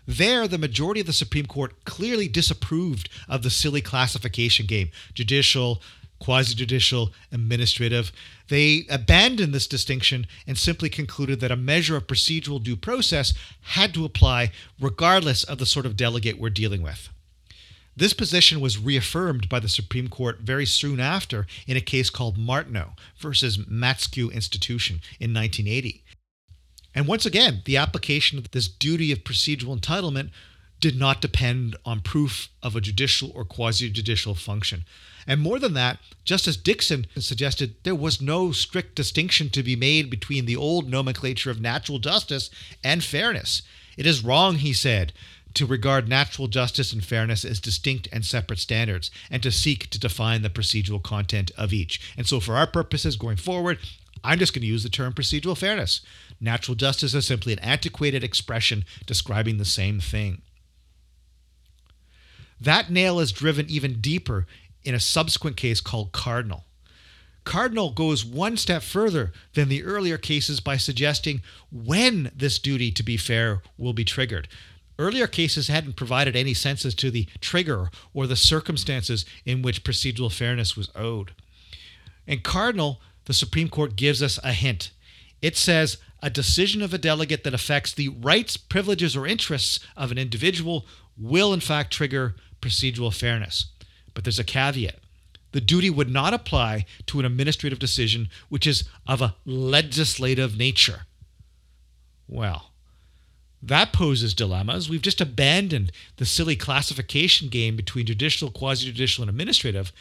There, 0.05 0.47
the 0.47 0.57
majority 0.57 0.99
of 0.99 1.07
the 1.07 1.13
Supreme 1.13 1.45
Court 1.45 1.85
clearly 1.85 2.27
disapproved 2.27 3.09
of 3.29 3.43
the 3.43 3.49
silly 3.49 3.81
classification 3.81 4.65
game 4.65 4.89
judicial, 5.13 5.81
quasi 6.19 6.55
judicial, 6.55 7.11
administrative. 7.31 8.11
They 8.49 8.85
abandoned 8.89 9.53
this 9.53 9.67
distinction 9.67 10.27
and 10.45 10.57
simply 10.57 10.89
concluded 10.89 11.39
that 11.39 11.51
a 11.51 11.55
measure 11.55 11.95
of 11.95 12.07
procedural 12.07 12.63
due 12.63 12.75
process 12.75 13.33
had 13.61 13.93
to 13.93 14.05
apply 14.05 14.51
regardless 14.79 15.43
of 15.43 15.57
the 15.57 15.65
sort 15.65 15.85
of 15.85 15.97
delegate 15.97 16.39
we're 16.39 16.49
dealing 16.49 16.81
with. 16.81 17.09
This 17.95 18.13
position 18.13 18.61
was 18.61 18.77
reaffirmed 18.77 19.49
by 19.49 19.59
the 19.59 19.67
Supreme 19.67 20.07
Court 20.07 20.39
very 20.41 20.67
soon 20.67 20.99
after 20.99 21.47
in 21.65 21.75
a 21.75 21.81
case 21.81 22.11
called 22.11 22.37
Martineau 22.37 22.93
versus 23.17 23.57
Matsque 23.57 24.31
Institution 24.31 25.01
in 25.19 25.33
1980. 25.33 26.03
And 26.93 27.07
once 27.07 27.25
again, 27.25 27.63
the 27.65 27.77
application 27.77 28.37
of 28.37 28.51
this 28.51 28.67
duty 28.67 29.11
of 29.11 29.23
procedural 29.23 29.79
entitlement 29.79 30.29
did 30.79 30.97
not 30.97 31.21
depend 31.21 31.75
on 31.85 32.01
proof 32.01 32.49
of 32.61 32.75
a 32.75 32.81
judicial 32.81 33.31
or 33.33 33.43
quasi 33.45 33.89
judicial 33.89 34.35
function. 34.35 34.85
And 35.27 35.41
more 35.41 35.59
than 35.59 35.73
that, 35.73 35.99
Justice 36.23 36.55
Dickson 36.55 37.05
suggested 37.17 37.75
there 37.83 37.93
was 37.93 38.21
no 38.21 38.53
strict 38.53 38.95
distinction 38.95 39.49
to 39.49 39.61
be 39.61 39.75
made 39.75 40.09
between 40.09 40.45
the 40.45 40.55
old 40.55 40.89
nomenclature 40.89 41.51
of 41.51 41.59
natural 41.59 41.99
justice 41.99 42.49
and 42.83 43.03
fairness. 43.03 43.61
It 43.97 44.05
is 44.05 44.23
wrong, 44.23 44.55
he 44.55 44.71
said, 44.71 45.11
to 45.55 45.65
regard 45.65 46.07
natural 46.07 46.47
justice 46.47 46.93
and 46.93 47.03
fairness 47.03 47.43
as 47.43 47.59
distinct 47.59 48.07
and 48.11 48.23
separate 48.23 48.59
standards, 48.59 49.11
and 49.29 49.43
to 49.43 49.51
seek 49.51 49.89
to 49.89 49.99
define 49.99 50.43
the 50.43 50.49
procedural 50.49 51.01
content 51.03 51.51
of 51.57 51.73
each. 51.73 51.99
And 52.15 52.25
so, 52.25 52.39
for 52.39 52.55
our 52.55 52.67
purposes 52.67 53.15
going 53.15 53.37
forward, 53.37 53.79
I'm 54.23 54.39
just 54.39 54.53
going 54.53 54.61
to 54.61 54.67
use 54.67 54.83
the 54.83 54.89
term 54.89 55.13
procedural 55.13 55.57
fairness. 55.57 56.01
Natural 56.39 56.75
justice 56.75 57.13
is 57.13 57.25
simply 57.25 57.53
an 57.53 57.59
antiquated 57.59 58.23
expression 58.23 58.85
describing 59.05 59.57
the 59.57 59.65
same 59.65 59.99
thing. 59.99 60.41
That 62.59 62.91
nail 62.91 63.19
is 63.19 63.31
driven 63.31 63.69
even 63.69 63.99
deeper 64.01 64.47
in 64.87 64.95
a 64.95 64.99
subsequent 65.01 65.57
case 65.57 65.81
called 65.81 66.13
Cardinal. 66.13 66.63
Cardinal 67.43 67.91
goes 67.91 68.23
one 68.23 68.55
step 68.55 68.81
further 68.81 69.33
than 69.53 69.67
the 69.67 69.83
earlier 69.83 70.17
cases 70.17 70.61
by 70.61 70.77
suggesting 70.77 71.41
when 71.69 72.31
this 72.33 72.57
duty 72.57 72.89
to 72.91 73.03
be 73.03 73.17
fair 73.17 73.61
will 73.77 73.91
be 73.91 74.05
triggered. 74.05 74.47
Earlier 74.97 75.27
cases 75.27 75.67
hadn't 75.67 75.97
provided 75.97 76.37
any 76.37 76.53
sense 76.53 76.85
as 76.85 76.95
to 76.95 77.11
the 77.11 77.27
trigger 77.41 77.89
or 78.13 78.27
the 78.27 78.37
circumstances 78.37 79.25
in 79.45 79.61
which 79.61 79.83
procedural 79.83 80.31
fairness 80.31 80.77
was 80.77 80.89
owed. 80.95 81.33
In 82.25 82.39
Cardinal, 82.39 83.01
the 83.25 83.33
Supreme 83.33 83.67
Court 83.67 83.97
gives 83.97 84.23
us 84.23 84.39
a 84.41 84.53
hint. 84.53 84.91
It 85.41 85.57
says 85.57 85.97
a 86.23 86.29
decision 86.29 86.81
of 86.81 86.93
a 86.93 86.97
delegate 86.97 87.43
that 87.43 87.53
affects 87.53 87.93
the 87.93 88.07
rights, 88.07 88.55
privileges, 88.55 89.17
or 89.17 89.27
interests 89.27 89.81
of 89.97 90.11
an 90.11 90.17
individual 90.17 90.85
will, 91.17 91.53
in 91.53 91.59
fact, 91.59 91.91
trigger 91.91 92.35
procedural 92.61 93.13
fairness. 93.13 93.65
But 94.17 94.23
there's 94.23 94.39
a 94.39 94.43
caveat. 94.43 94.97
The 95.51 95.61
duty 95.61 95.91
would 95.91 96.09
not 96.09 96.33
apply 96.33 96.87
to 97.05 97.19
an 97.19 97.25
administrative 97.25 97.77
decision 97.77 98.29
which 98.49 98.65
is 98.65 98.85
of 99.05 99.21
a 99.21 99.35
legislative 99.45 100.57
nature. 100.57 101.01
Well, 102.27 102.71
that 103.61 103.93
poses 103.93 104.33
dilemmas. 104.33 104.89
We've 104.89 105.03
just 105.03 105.21
abandoned 105.21 105.91
the 106.15 106.25
silly 106.25 106.55
classification 106.55 107.49
game 107.49 107.75
between 107.75 108.07
judicial, 108.07 108.49
quasi 108.49 108.87
judicial, 108.87 109.21
and 109.21 109.29
administrative, 109.29 109.93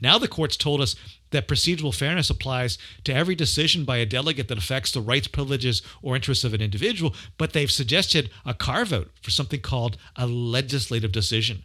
Now 0.00 0.18
the 0.18 0.28
court's 0.28 0.56
told 0.56 0.80
us 0.80 0.94
that 1.30 1.48
procedural 1.48 1.92
fairness 1.92 2.30
applies 2.30 2.78
to 3.02 3.12
every 3.12 3.34
decision 3.34 3.84
by 3.84 3.96
a 3.96 4.06
delegate 4.06 4.46
that 4.46 4.58
affects 4.58 4.92
the 4.92 5.00
rights, 5.00 5.26
privileges, 5.26 5.82
or 6.00 6.14
interests 6.14 6.44
of 6.44 6.54
an 6.54 6.60
individual, 6.60 7.12
but 7.38 7.54
they've 7.54 7.72
suggested 7.72 8.30
a 8.46 8.54
carve 8.54 8.92
out 8.92 9.10
for 9.20 9.30
something 9.30 9.60
called 9.60 9.96
a 10.14 10.28
legislative 10.28 11.10
decision. 11.10 11.64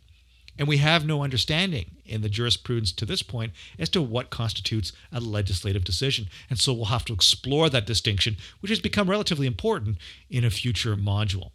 And 0.60 0.68
we 0.68 0.78
have 0.78 1.06
no 1.06 1.24
understanding 1.24 1.92
in 2.06 2.22
the 2.22 2.28
jurisprudence 2.28 2.92
to 2.92 3.06
this 3.06 3.24
point 3.24 3.54
as 3.80 3.88
to 3.90 4.02
what 4.02 4.30
constitutes 4.30 4.92
a 5.10 5.22
legislative 5.22 5.86
decision. 5.86 6.28
And 6.50 6.60
so 6.60 6.74
we'll 6.74 6.86
have 6.86 7.06
to 7.06 7.14
explore 7.14 7.70
that 7.70 7.86
distinction, 7.86 8.36
which 8.60 8.70
has 8.70 8.82
become 8.82 9.10
relatively 9.10 9.48
important 9.48 9.98
in 10.30 10.44
a 10.44 10.50
future 10.50 10.98
module. 10.98 11.52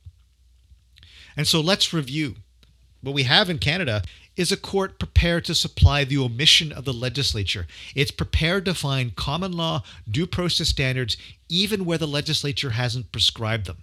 And 1.36 1.46
so 1.46 1.60
let's 1.60 1.92
review. 1.92 2.36
What 3.02 3.14
we 3.14 3.24
have 3.24 3.50
in 3.50 3.58
Canada 3.58 4.02
is 4.36 4.50
a 4.50 4.56
court 4.56 4.98
prepared 4.98 5.44
to 5.44 5.54
supply 5.54 6.04
the 6.04 6.16
omission 6.16 6.72
of 6.72 6.86
the 6.86 6.94
legislature. 6.94 7.66
It's 7.94 8.10
prepared 8.10 8.64
to 8.64 8.74
find 8.74 9.14
common 9.14 9.52
law 9.52 9.82
due 10.10 10.26
process 10.26 10.68
standards 10.68 11.18
even 11.50 11.84
where 11.84 11.98
the 11.98 12.08
legislature 12.08 12.70
hasn't 12.70 13.12
prescribed 13.12 13.66
them. 13.66 13.82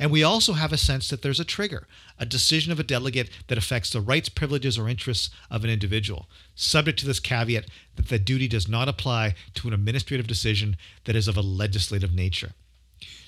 And 0.00 0.10
we 0.10 0.22
also 0.22 0.54
have 0.54 0.72
a 0.72 0.78
sense 0.78 1.10
that 1.10 1.20
there's 1.20 1.40
a 1.40 1.44
trigger, 1.44 1.86
a 2.18 2.24
decision 2.24 2.72
of 2.72 2.80
a 2.80 2.82
delegate 2.82 3.28
that 3.48 3.58
affects 3.58 3.90
the 3.90 4.00
rights, 4.00 4.30
privileges, 4.30 4.78
or 4.78 4.88
interests 4.88 5.28
of 5.50 5.62
an 5.62 5.68
individual, 5.68 6.26
subject 6.54 6.98
to 7.00 7.06
this 7.06 7.20
caveat 7.20 7.66
that 7.96 8.08
the 8.08 8.18
duty 8.18 8.48
does 8.48 8.66
not 8.66 8.88
apply 8.88 9.34
to 9.56 9.68
an 9.68 9.74
administrative 9.74 10.26
decision 10.26 10.78
that 11.04 11.14
is 11.14 11.28
of 11.28 11.36
a 11.36 11.42
legislative 11.42 12.14
nature. 12.14 12.52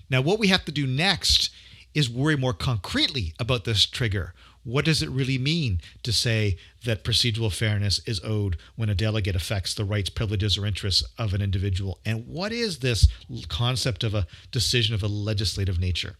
Now, 0.08 0.22
what 0.22 0.38
we 0.38 0.46
have 0.46 0.64
to 0.64 0.72
do 0.72 0.86
next 0.86 1.50
is 1.92 2.08
worry 2.08 2.38
more 2.38 2.54
concretely 2.54 3.34
about 3.38 3.64
this 3.64 3.84
trigger. 3.84 4.32
What 4.64 4.86
does 4.86 5.02
it 5.02 5.10
really 5.10 5.36
mean 5.36 5.82
to 6.02 6.12
say 6.12 6.56
that 6.86 7.04
procedural 7.04 7.52
fairness 7.52 8.00
is 8.06 8.24
owed 8.24 8.56
when 8.76 8.88
a 8.88 8.94
delegate 8.94 9.36
affects 9.36 9.74
the 9.74 9.84
rights, 9.84 10.08
privileges, 10.08 10.56
or 10.56 10.64
interests 10.64 11.04
of 11.18 11.34
an 11.34 11.42
individual? 11.42 11.98
And 12.06 12.26
what 12.26 12.50
is 12.50 12.78
this 12.78 13.08
concept 13.48 14.02
of 14.02 14.14
a 14.14 14.26
decision 14.50 14.94
of 14.94 15.02
a 15.02 15.08
legislative 15.08 15.78
nature? 15.78 16.16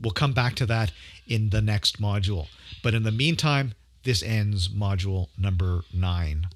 We'll 0.00 0.12
come 0.12 0.32
back 0.32 0.54
to 0.56 0.66
that 0.66 0.92
in 1.26 1.50
the 1.50 1.62
next 1.62 2.00
module. 2.00 2.48
But 2.82 2.94
in 2.94 3.02
the 3.02 3.12
meantime, 3.12 3.74
this 4.04 4.22
ends 4.22 4.68
module 4.68 5.28
number 5.38 5.82
nine. 5.92 6.46